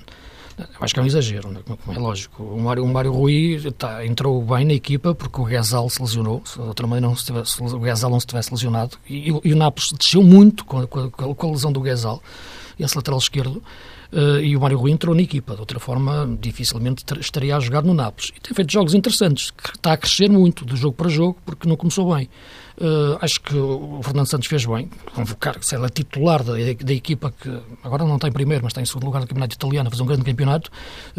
acho 0.80 0.94
que 0.94 1.00
é 1.00 1.02
um 1.02 1.06
exagero, 1.06 1.50
né? 1.50 1.60
é 1.88 1.98
lógico. 1.98 2.42
O 2.42 2.60
Mário, 2.60 2.84
o 2.84 2.88
Mário 2.88 3.12
Rui 3.12 3.60
tá, 3.76 4.04
entrou 4.04 4.42
bem 4.42 4.64
na 4.64 4.74
equipa 4.74 5.14
porque 5.14 5.40
o 5.40 5.44
Gasal 5.44 5.88
se 5.88 6.00
lesionou. 6.00 6.42
Se, 6.44 6.56
de 6.56 6.62
outra 6.62 6.86
maneira, 6.86 7.08
não 7.08 7.16
se 7.16 7.26
tivesse, 7.26 7.62
o 7.62 7.78
Gasal 7.78 8.10
não 8.10 8.20
se 8.20 8.26
tivesse 8.26 8.52
lesionado. 8.52 8.96
E, 9.08 9.28
e, 9.28 9.52
o 9.52 9.56
Nápoles 9.56 9.92
desceu 9.92 10.22
muito 10.22 10.64
com 10.64 10.78
a, 10.78 10.86
com 10.86 11.46
a, 11.46 11.50
lesão 11.50 11.72
do 11.72 11.80
Gasal 11.80 12.22
esse 12.84 12.96
lateral 12.96 13.18
esquerdo, 13.18 13.62
uh, 14.12 14.40
e 14.40 14.56
o 14.56 14.60
Mário 14.60 14.78
Rui 14.78 14.90
entrou 14.90 15.14
na 15.14 15.22
equipa. 15.22 15.54
De 15.54 15.60
outra 15.60 15.78
forma, 15.78 16.36
dificilmente 16.40 17.04
estaria 17.20 17.56
a 17.56 17.60
jogar 17.60 17.82
no 17.82 17.94
Nápoles. 17.94 18.32
E 18.36 18.40
tem 18.40 18.54
feito 18.54 18.72
jogos 18.72 18.94
interessantes, 18.94 19.52
está 19.74 19.92
a 19.92 19.96
crescer 19.96 20.30
muito 20.30 20.64
de 20.64 20.76
jogo 20.76 20.94
para 20.96 21.08
jogo, 21.08 21.36
porque 21.44 21.68
não 21.68 21.76
começou 21.76 22.14
bem. 22.14 22.28
Uh, 22.80 23.18
acho 23.20 23.38
que 23.42 23.54
o 23.54 24.00
Fernando 24.02 24.26
Santos 24.26 24.48
fez 24.48 24.64
bem, 24.64 24.88
convocar, 25.14 25.62
se 25.62 25.76
ele 25.76 25.84
é 25.84 25.88
titular 25.90 26.42
da, 26.42 26.52
da, 26.54 26.94
equipa 26.94 27.30
que 27.30 27.60
agora 27.84 28.06
não 28.06 28.14
está 28.14 28.26
em 28.26 28.32
primeiro, 28.32 28.64
mas 28.64 28.70
está 28.70 28.80
em 28.80 28.86
segundo 28.86 29.04
lugar 29.04 29.20
do 29.20 29.26
campeonato 29.26 29.54
italiano, 29.54 29.90
fazer 29.90 30.02
um 30.02 30.06
grande 30.06 30.24
campeonato, 30.24 30.70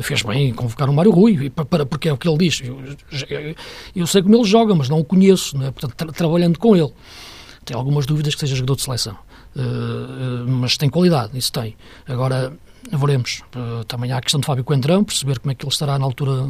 fez 0.02 0.24
bem 0.24 0.50
em 0.50 0.54
convocar 0.54 0.90
o 0.90 0.94
Mário 0.94 1.12
Rui, 1.12 1.52
para, 1.52 1.86
porque 1.86 2.10
é 2.10 2.14
o 2.14 2.18
que 2.18 2.28
ele 2.28 2.38
diz. 2.40 2.62
Eu, 2.64 2.82
eu, 3.30 3.56
eu 3.96 4.08
sei 4.08 4.24
como 4.24 4.36
ele 4.38 4.44
joga, 4.44 4.74
mas 4.74 4.90
não 4.90 5.00
o 5.00 5.06
conheço, 5.06 5.56
né? 5.56 5.70
portanto, 5.70 5.94
tra 5.94 6.12
trabalhando 6.12 6.58
com 6.58 6.76
ele. 6.76 6.92
Tenho 7.64 7.78
algumas 7.78 8.08
dúvidas 8.08 8.34
que 8.34 8.40
seja 8.40 8.56
jogador 8.56 8.78
de 8.78 8.82
seleção. 8.82 9.16
Uh, 9.56 10.48
mas 10.48 10.78
tem 10.78 10.90
qualidade, 10.90 11.38
isso 11.38 11.52
tem. 11.52 11.76
Agora, 12.08 12.54
veremos. 12.92 13.44
Uh, 13.56 13.84
também 13.86 14.12
há 14.12 14.18
a 14.18 14.22
questão 14.22 14.40
de 14.40 14.46
Fábio 14.46 14.64
Coentrão, 14.64 15.04
perceber 15.04 15.40
como 15.40 15.52
é 15.52 15.56
que 15.56 15.64
ele 15.64 15.72
estará 15.72 15.98
na 16.00 16.06
altura, 16.06 16.48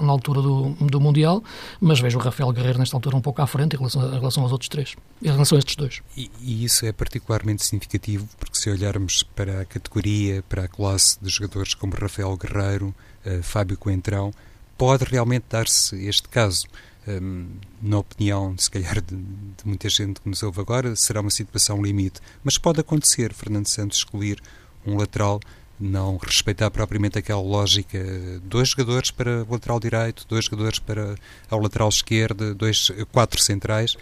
na 0.00 0.12
altura 0.12 0.42
do, 0.42 0.70
do 0.80 1.00
Mundial, 1.00 1.42
mas 1.80 2.00
vejo 2.00 2.18
o 2.18 2.20
Rafael 2.20 2.50
Guerreiro 2.52 2.78
nesta 2.78 2.96
altura 2.96 3.16
um 3.16 3.20
pouco 3.20 3.40
à 3.40 3.46
frente 3.46 3.74
em 3.74 3.78
relação, 3.78 4.06
em 4.08 4.18
relação 4.18 4.42
aos 4.42 4.52
outros 4.52 4.68
três, 4.68 4.94
em 5.22 5.30
relação 5.30 5.56
a 5.56 5.58
estes 5.58 5.76
dois. 5.76 6.02
E, 6.16 6.30
e, 6.40 6.64
isso 6.64 6.84
é 6.84 6.92
particularmente 6.92 7.64
significativo, 7.64 8.28
porque 8.38 8.58
se 8.58 8.70
olharmos 8.70 9.22
para 9.22 9.62
a 9.62 9.64
categoria, 9.64 10.42
para 10.48 10.64
a 10.64 10.68
classe 10.68 11.18
de 11.20 11.28
jogadores 11.28 11.74
como 11.74 11.94
Rafael 11.94 12.36
Guerreiro, 12.36 12.94
uh, 13.24 13.42
Fábio 13.42 13.76
Coentrão, 13.76 14.32
pode 14.76 15.04
realmente 15.04 15.44
dar-se 15.48 15.96
este 16.06 16.28
caso 16.28 16.66
um, 17.08 17.46
na 17.80 17.98
opinião, 17.98 18.54
se 18.58 18.70
calhar, 18.70 19.00
de, 19.00 19.16
de, 19.16 19.64
muita 19.64 19.88
gente 19.88 20.20
que 20.20 20.28
nos 20.28 20.42
ouve 20.42 20.60
agora, 20.60 20.94
será 20.96 21.20
uma 21.20 21.30
situação 21.30 21.82
limite. 21.82 22.20
Mas 22.44 22.58
pode 22.58 22.80
acontecer 22.80 23.32
Fernando 23.32 23.66
Santos 23.66 23.98
escolher 23.98 24.40
um 24.86 24.96
lateral, 24.96 25.40
não 25.80 26.18
respeitar 26.18 26.70
propriamente 26.70 27.18
aquela 27.18 27.40
lógica, 27.40 27.98
dois 28.44 28.68
jogadores 28.68 29.10
para 29.10 29.44
o 29.44 29.52
lateral 29.52 29.80
direito, 29.80 30.26
dois 30.28 30.44
jogadores 30.44 30.78
para 30.78 31.14
o 31.50 31.58
lateral 31.58 31.88
esquerdo, 31.88 32.54
dois, 32.54 32.92
quatro 33.10 33.42
centrais, 33.42 33.96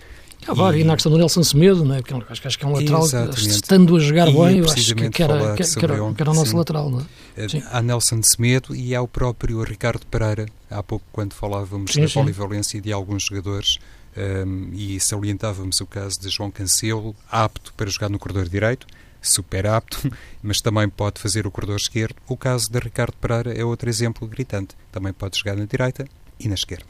Há 0.46 0.54
vários, 0.54 0.82
e 0.82 0.84
na 0.84 0.94
questão 0.94 1.10
do 1.10 1.18
Nelson 1.18 1.42
Semedo, 1.42 1.84
né, 1.84 2.00
que 2.00 2.14
acho, 2.14 2.46
acho 2.46 2.58
que 2.58 2.64
é 2.64 2.68
um 2.68 2.72
lateral, 2.72 3.04
Exatamente. 3.04 3.48
estando 3.48 3.96
a 3.96 4.00
jogar 4.00 4.26
bem, 4.26 4.58
eu 4.58 4.64
acho 4.64 4.94
que, 4.94 5.10
que, 5.10 5.22
era, 5.22 5.54
que, 5.54 5.62
que, 5.64 5.84
era, 5.84 6.14
que 6.14 6.22
era 6.22 6.30
o 6.30 6.34
nosso 6.34 6.52
sim. 6.52 6.56
lateral. 6.56 6.90
Não 6.90 7.04
é? 7.36 7.48
Sim. 7.48 7.62
Há 7.70 7.82
Nelson 7.82 8.22
Semedo 8.22 8.74
e 8.74 8.94
há 8.94 9.02
o 9.02 9.08
próprio 9.08 9.62
Ricardo 9.62 10.06
Pereira, 10.06 10.46
há 10.70 10.82
pouco 10.82 11.04
quando 11.10 11.34
falávamos 11.34 11.92
sim, 11.92 12.02
da 12.02 12.08
polivalência 12.08 12.80
de 12.80 12.92
alguns 12.92 13.24
jogadores, 13.24 13.78
um, 14.16 14.70
e 14.72 14.98
salientávamos 15.00 15.80
o 15.80 15.86
caso 15.86 16.20
de 16.20 16.28
João 16.28 16.50
Cancelo, 16.50 17.14
apto 17.30 17.72
para 17.74 17.90
jogar 17.90 18.08
no 18.08 18.18
corredor 18.18 18.48
direito, 18.48 18.86
super 19.20 19.66
apto, 19.66 20.10
mas 20.42 20.60
também 20.60 20.88
pode 20.88 21.20
fazer 21.20 21.46
o 21.46 21.50
corredor 21.50 21.76
esquerdo. 21.76 22.16
O 22.28 22.36
caso 22.36 22.70
de 22.70 22.78
Ricardo 22.78 23.14
Pereira 23.20 23.52
é 23.52 23.64
outro 23.64 23.88
exemplo 23.88 24.26
gritante. 24.26 24.76
Também 24.92 25.12
pode 25.12 25.38
jogar 25.38 25.56
na 25.56 25.64
direita 25.64 26.06
e 26.38 26.48
na 26.48 26.54
esquerda. 26.54 26.86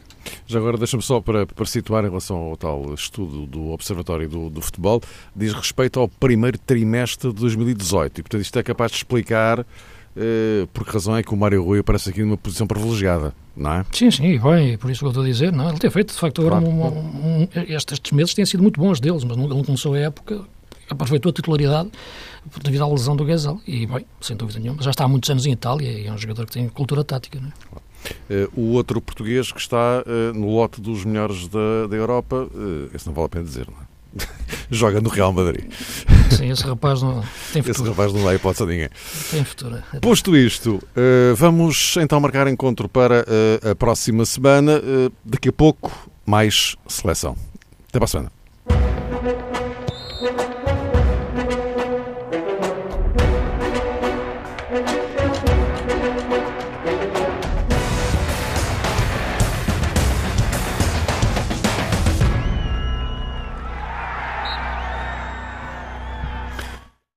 Já 0.46 0.58
agora 0.58 0.76
deixa-me 0.76 1.02
só 1.02 1.20
para, 1.20 1.46
para 1.46 1.64
situar 1.64 2.04
em 2.04 2.08
relação 2.08 2.36
ao 2.36 2.56
tal 2.56 2.92
estudo 2.92 3.46
do 3.46 3.70
Observatório 3.70 4.28
do, 4.28 4.50
do, 4.50 4.60
Futebol, 4.60 5.00
diz 5.34 5.52
respeito 5.52 5.98
ao 6.00 6.08
primeiro 6.08 6.58
trimestre 6.58 7.30
de 7.30 7.34
2018 7.36 8.18
e 8.18 8.22
portanto 8.22 8.42
isto 8.42 8.58
é 8.58 8.62
capaz 8.62 8.90
de 8.90 8.98
explicar 8.98 9.64
eh, 10.16 10.66
por 10.72 10.84
que 10.84 10.92
razão 10.92 11.16
é 11.16 11.22
que 11.22 11.32
o 11.32 11.36
Mário 11.36 11.62
Rui 11.62 11.78
aparece 11.78 12.10
aqui 12.10 12.22
numa 12.22 12.36
posição 12.36 12.66
privilegiada, 12.66 13.32
não 13.56 13.72
é? 13.72 13.86
Sim, 13.92 14.10
sim, 14.10 14.38
bem, 14.38 14.76
por 14.76 14.90
isso 14.90 15.00
que 15.00 15.06
eu 15.06 15.10
estou 15.10 15.22
a 15.22 15.26
dizer, 15.26 15.52
não 15.52 15.66
é? 15.66 15.70
Ele 15.70 15.78
tem 15.78 15.90
feito, 15.90 16.12
de 16.12 16.18
facto, 16.18 16.40
agora 16.40 16.60
claro. 16.60 16.74
um, 16.74 17.42
um, 17.42 17.48
estes, 17.54 17.92
estes 17.92 18.12
meses 18.12 18.34
têm 18.34 18.44
sido 18.44 18.62
muito 18.62 18.80
bons 18.80 18.98
deles, 18.98 19.22
mas 19.22 19.36
não, 19.36 19.46
não 19.46 19.62
começou 19.62 19.94
a 19.94 19.98
época, 19.98 20.44
aproveitou 20.88 21.30
a 21.30 21.32
titularidade 21.32 21.90
devido 22.62 22.84
à 22.84 22.88
lesão 22.88 23.16
do 23.16 23.24
Gazal 23.24 23.60
e, 23.66 23.86
bem, 23.86 24.06
sem 24.20 24.36
dúvida 24.36 24.58
nenhuma, 24.58 24.82
já 24.82 24.90
está 24.90 25.04
há 25.04 25.08
muitos 25.08 25.28
anos 25.30 25.46
em 25.46 25.52
Itália 25.52 25.90
e 25.90 26.06
é 26.06 26.12
um 26.12 26.18
jogador 26.18 26.46
que 26.46 26.52
tem 26.52 26.68
cultura 26.68 27.04
tática, 27.04 27.38
não 27.40 27.48
é? 27.48 27.88
Uh, 28.30 28.60
o 28.60 28.72
outro 28.72 29.00
português 29.00 29.50
que 29.50 29.60
está 29.60 30.02
uh, 30.06 30.32
no 30.32 30.54
lote 30.54 30.80
dos 30.80 31.04
melhores 31.04 31.48
da, 31.48 31.86
da 31.88 31.96
Europa, 31.96 32.48
uh, 32.54 32.90
esse 32.94 33.06
não 33.06 33.14
vale 33.14 33.26
a 33.26 33.28
pena 33.28 33.44
dizer, 33.44 33.66
não 33.66 33.76
é? 33.82 33.88
Joga 34.70 35.00
no 35.00 35.08
Real 35.08 35.32
Madrid. 35.32 35.70
Sim, 36.30 36.50
esse 36.50 36.62
rapaz 36.62 37.02
não 37.02 37.22
tem 37.52 37.62
futuro. 37.62 37.70
Esse 37.70 37.90
rapaz 37.90 38.12
não 38.12 38.24
dá 38.24 38.34
hipótese 38.34 38.62
a 38.62 38.66
ninguém. 38.66 38.88
Tem 39.30 39.44
futuro. 39.44 39.82
Posto 40.00 40.36
isto, 40.36 40.82
vamos 41.36 41.96
então 41.98 42.18
marcar 42.18 42.48
encontro 42.48 42.88
para 42.88 43.24
a 43.70 43.74
próxima 43.74 44.24
semana. 44.24 44.80
Daqui 45.24 45.50
a 45.50 45.52
pouco, 45.52 45.92
mais 46.26 46.74
seleção. 46.86 47.36
Até 47.88 47.98
para 47.98 48.04
a 48.04 48.08
semana. 48.08 48.32